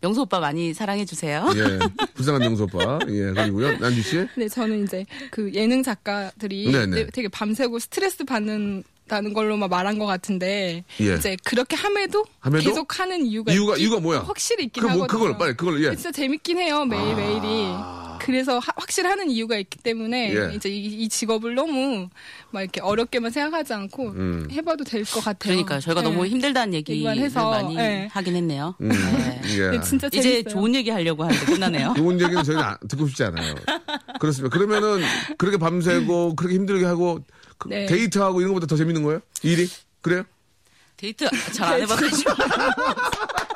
명수 0.00 0.20
오빠 0.22 0.38
많이 0.38 0.72
사랑해 0.74 1.04
주세요. 1.04 1.44
예. 1.56 1.78
불쌍한 2.14 2.40
명수 2.40 2.64
오빠. 2.64 3.00
예, 3.08 3.32
그리고요. 3.32 3.78
난주 3.78 4.00
씨. 4.02 4.26
네, 4.36 4.48
저는 4.48 4.84
이제 4.84 5.04
그 5.32 5.52
예능 5.54 5.82
작가들이 5.82 6.70
네네. 6.70 6.94
되- 6.94 7.10
되게 7.10 7.26
밤새고 7.28 7.78
스트레스 7.80 8.24
받는 8.24 8.84
다는 9.08 9.32
걸로만 9.32 9.68
말한 9.70 9.98
것 9.98 10.04
같은데 10.06 10.84
예. 11.00 11.14
이제 11.14 11.36
그렇게 11.42 11.74
함에도, 11.76 12.24
함에도? 12.40 12.62
계속 12.68 13.00
하는 13.00 13.24
이유가 13.26 13.52
이유가, 13.52 13.74
있긴- 13.74 13.80
이유가 13.80 14.00
뭐야? 14.00 14.20
확실히 14.20 14.64
있긴 14.66 14.82
그럼 14.82 14.98
뭐, 14.98 15.04
하거든요. 15.04 15.18
그걸, 15.30 15.38
빨리, 15.38 15.56
그걸, 15.56 15.82
예. 15.84 15.94
진짜 15.96 16.12
재밌긴 16.12 16.58
해요 16.58 16.84
매일 16.84 17.16
매일이. 17.16 17.72
그래서 18.28 18.58
하- 18.58 18.72
확실히 18.76 19.08
하는 19.08 19.30
이유가 19.30 19.56
있기 19.56 19.78
때문에 19.78 20.34
예. 20.34 20.54
이제 20.54 20.68
이, 20.68 20.84
이 20.84 21.08
직업을 21.08 21.54
너무 21.54 22.10
막 22.50 22.60
이렇게 22.60 22.82
어렵게만 22.82 23.30
생각하지 23.30 23.72
않고 23.72 24.08
음. 24.10 24.48
해봐도 24.52 24.84
될 24.84 25.02
것 25.06 25.24
같아요. 25.24 25.54
그러니까 25.54 25.80
저희가 25.80 26.02
네. 26.02 26.10
너무 26.10 26.26
힘들다는 26.26 26.74
얘기를 26.74 27.16
해서, 27.16 27.48
많이 27.50 27.74
네. 27.74 28.06
하긴 28.12 28.36
했네요. 28.36 28.74
음, 28.82 28.88
네. 28.90 29.40
예. 29.56 29.70
네, 29.70 29.80
진짜 29.80 30.08
이제 30.08 30.20
재밌어요. 30.20 30.52
좋은 30.52 30.74
얘기 30.74 30.90
하려고 30.90 31.24
하는데 31.24 31.42
끝나네요. 31.46 31.94
좋은 31.96 32.20
얘기는 32.20 32.44
저희는 32.44 32.62
안- 32.62 32.76
듣고 32.86 33.06
싶지 33.08 33.24
않아요. 33.24 33.54
그렇습니다. 34.20 34.54
그러면은 34.54 35.00
그렇게 35.38 35.56
밤새고 35.56 36.36
그렇게 36.36 36.56
힘들게 36.56 36.84
하고 36.84 37.20
그 37.56 37.68
네. 37.68 37.86
데이트하고 37.86 38.40
이런 38.40 38.52
것보다 38.52 38.66
더 38.66 38.76
재밌는 38.76 39.02
거예요? 39.04 39.20
일이? 39.42 39.66
그래요? 40.02 40.24
데이트 40.98 41.26
잘 41.52 41.72
안 41.74 41.80
해봐가지고. 41.80 42.30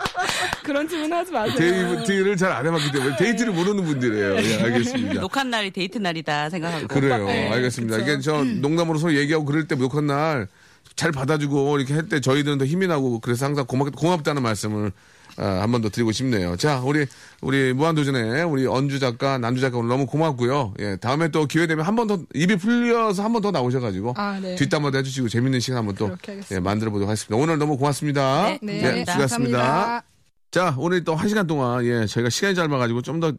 그런 0.62 0.88
질문 0.88 1.12
하지 1.12 1.32
마세요. 1.32 1.56
데이트를 1.56 2.36
잘 2.36 2.52
안 2.52 2.66
해봤기 2.66 2.92
때문에 2.92 3.16
데이트를 3.16 3.52
모르는 3.52 3.84
분들이에요. 3.84 4.36
예, 4.36 4.62
알겠습니다. 4.62 5.20
녹화 5.20 5.42
날이 5.44 5.70
데이트 5.70 5.98
날이다 5.98 6.50
생각하고. 6.50 6.86
그래요. 6.88 7.26
네, 7.26 7.48
알겠습니다. 7.50 7.96
그쵸. 7.98 8.10
이게 8.10 8.20
저 8.20 8.44
농담으로 8.44 8.98
서로 8.98 9.14
얘기하고 9.14 9.44
그럴 9.44 9.66
때 9.68 9.74
녹화 9.76 10.00
날잘 10.00 11.12
받아주고 11.12 11.78
이렇게 11.78 11.94
할 11.94 12.08
때 12.08 12.20
저희들은 12.20 12.58
더 12.58 12.64
힘이 12.66 12.86
나고 12.86 13.20
그래서 13.20 13.46
항상 13.46 13.64
고맙, 13.66 13.94
고맙다는 13.94 14.42
말씀을 14.42 14.92
아, 15.38 15.60
한번 15.62 15.80
더 15.80 15.88
드리고 15.88 16.12
싶네요. 16.12 16.56
자, 16.58 16.80
우리, 16.84 17.06
우리 17.40 17.72
무한도전에 17.72 18.42
우리 18.42 18.66
언주 18.66 18.98
작가, 18.98 19.38
남주 19.38 19.62
작가 19.62 19.78
오늘 19.78 19.88
너무 19.88 20.04
고맙고요. 20.04 20.74
예, 20.78 20.96
다음에 20.96 21.28
또 21.28 21.46
기회 21.46 21.66
되면 21.66 21.86
한 21.86 21.96
번 21.96 22.06
더, 22.06 22.18
입이 22.34 22.56
풀려서 22.56 23.24
한 23.24 23.32
번 23.32 23.40
더 23.40 23.50
나오셔가지고. 23.50 24.12
아, 24.18 24.38
네. 24.42 24.56
뒷담화도 24.56 24.98
해주시고 24.98 25.30
재밌는 25.30 25.60
시간 25.60 25.78
한번 25.78 25.94
또. 25.94 26.14
예, 26.50 26.60
만들어 26.60 26.90
보도록 26.90 27.08
하겠습니다. 27.08 27.34
오늘 27.42 27.56
너무 27.56 27.78
고맙습니다. 27.78 28.44
네, 28.44 28.58
네, 28.60 28.82
네, 28.82 29.04
수고하셨습니다. 29.06 29.58
감사합니다. 29.58 30.11
자, 30.52 30.74
오늘 30.78 31.02
또 31.02 31.14
한 31.16 31.28
시간 31.28 31.46
동안, 31.46 31.82
예, 31.84 32.06
저희가 32.06 32.28
시간이 32.30 32.54
짧아가지고 32.54 33.00
좀 33.02 33.20
더 33.20 33.32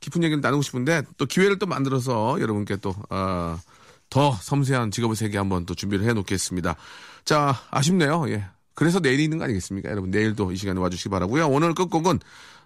깊은 0.00 0.22
얘기를 0.24 0.40
나누고 0.40 0.62
싶은데, 0.62 1.02
또 1.18 1.26
기회를 1.26 1.58
또 1.58 1.66
만들어서 1.66 2.40
여러분께 2.40 2.76
또, 2.76 2.94
어, 3.10 3.58
더 4.10 4.32
섬세한 4.32 4.90
직업의 4.90 5.14
세계 5.16 5.38
한번 5.38 5.66
또 5.66 5.74
준비를 5.74 6.06
해 6.08 6.12
놓겠습니다. 6.14 6.74
자, 7.24 7.54
아쉽네요. 7.70 8.24
예. 8.30 8.46
그래서 8.74 8.98
내일이 9.00 9.24
있는 9.24 9.38
거 9.38 9.44
아니겠습니까? 9.44 9.90
여러분, 9.90 10.10
내일도 10.10 10.52
이 10.52 10.56
시간에 10.56 10.80
와주시기 10.80 11.10
바라고요 11.10 11.48
오늘 11.48 11.74
끝곡은 11.74 12.18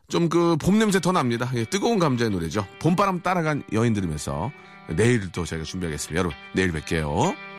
좀 0.08 0.28
그 0.30 0.56
봄 0.56 0.78
냄새 0.78 1.00
더 1.00 1.12
납니다. 1.12 1.50
예, 1.54 1.64
뜨거운 1.64 1.98
감자의 1.98 2.30
노래죠. 2.30 2.66
봄바람 2.80 3.20
따라간 3.22 3.62
여인 3.72 3.92
들으면서 3.94 4.50
내일 4.96 5.30
또 5.32 5.44
저희가 5.44 5.64
준비하겠습니다. 5.64 6.18
여러분, 6.18 6.36
내일 6.54 6.72
뵐게요. 6.72 7.36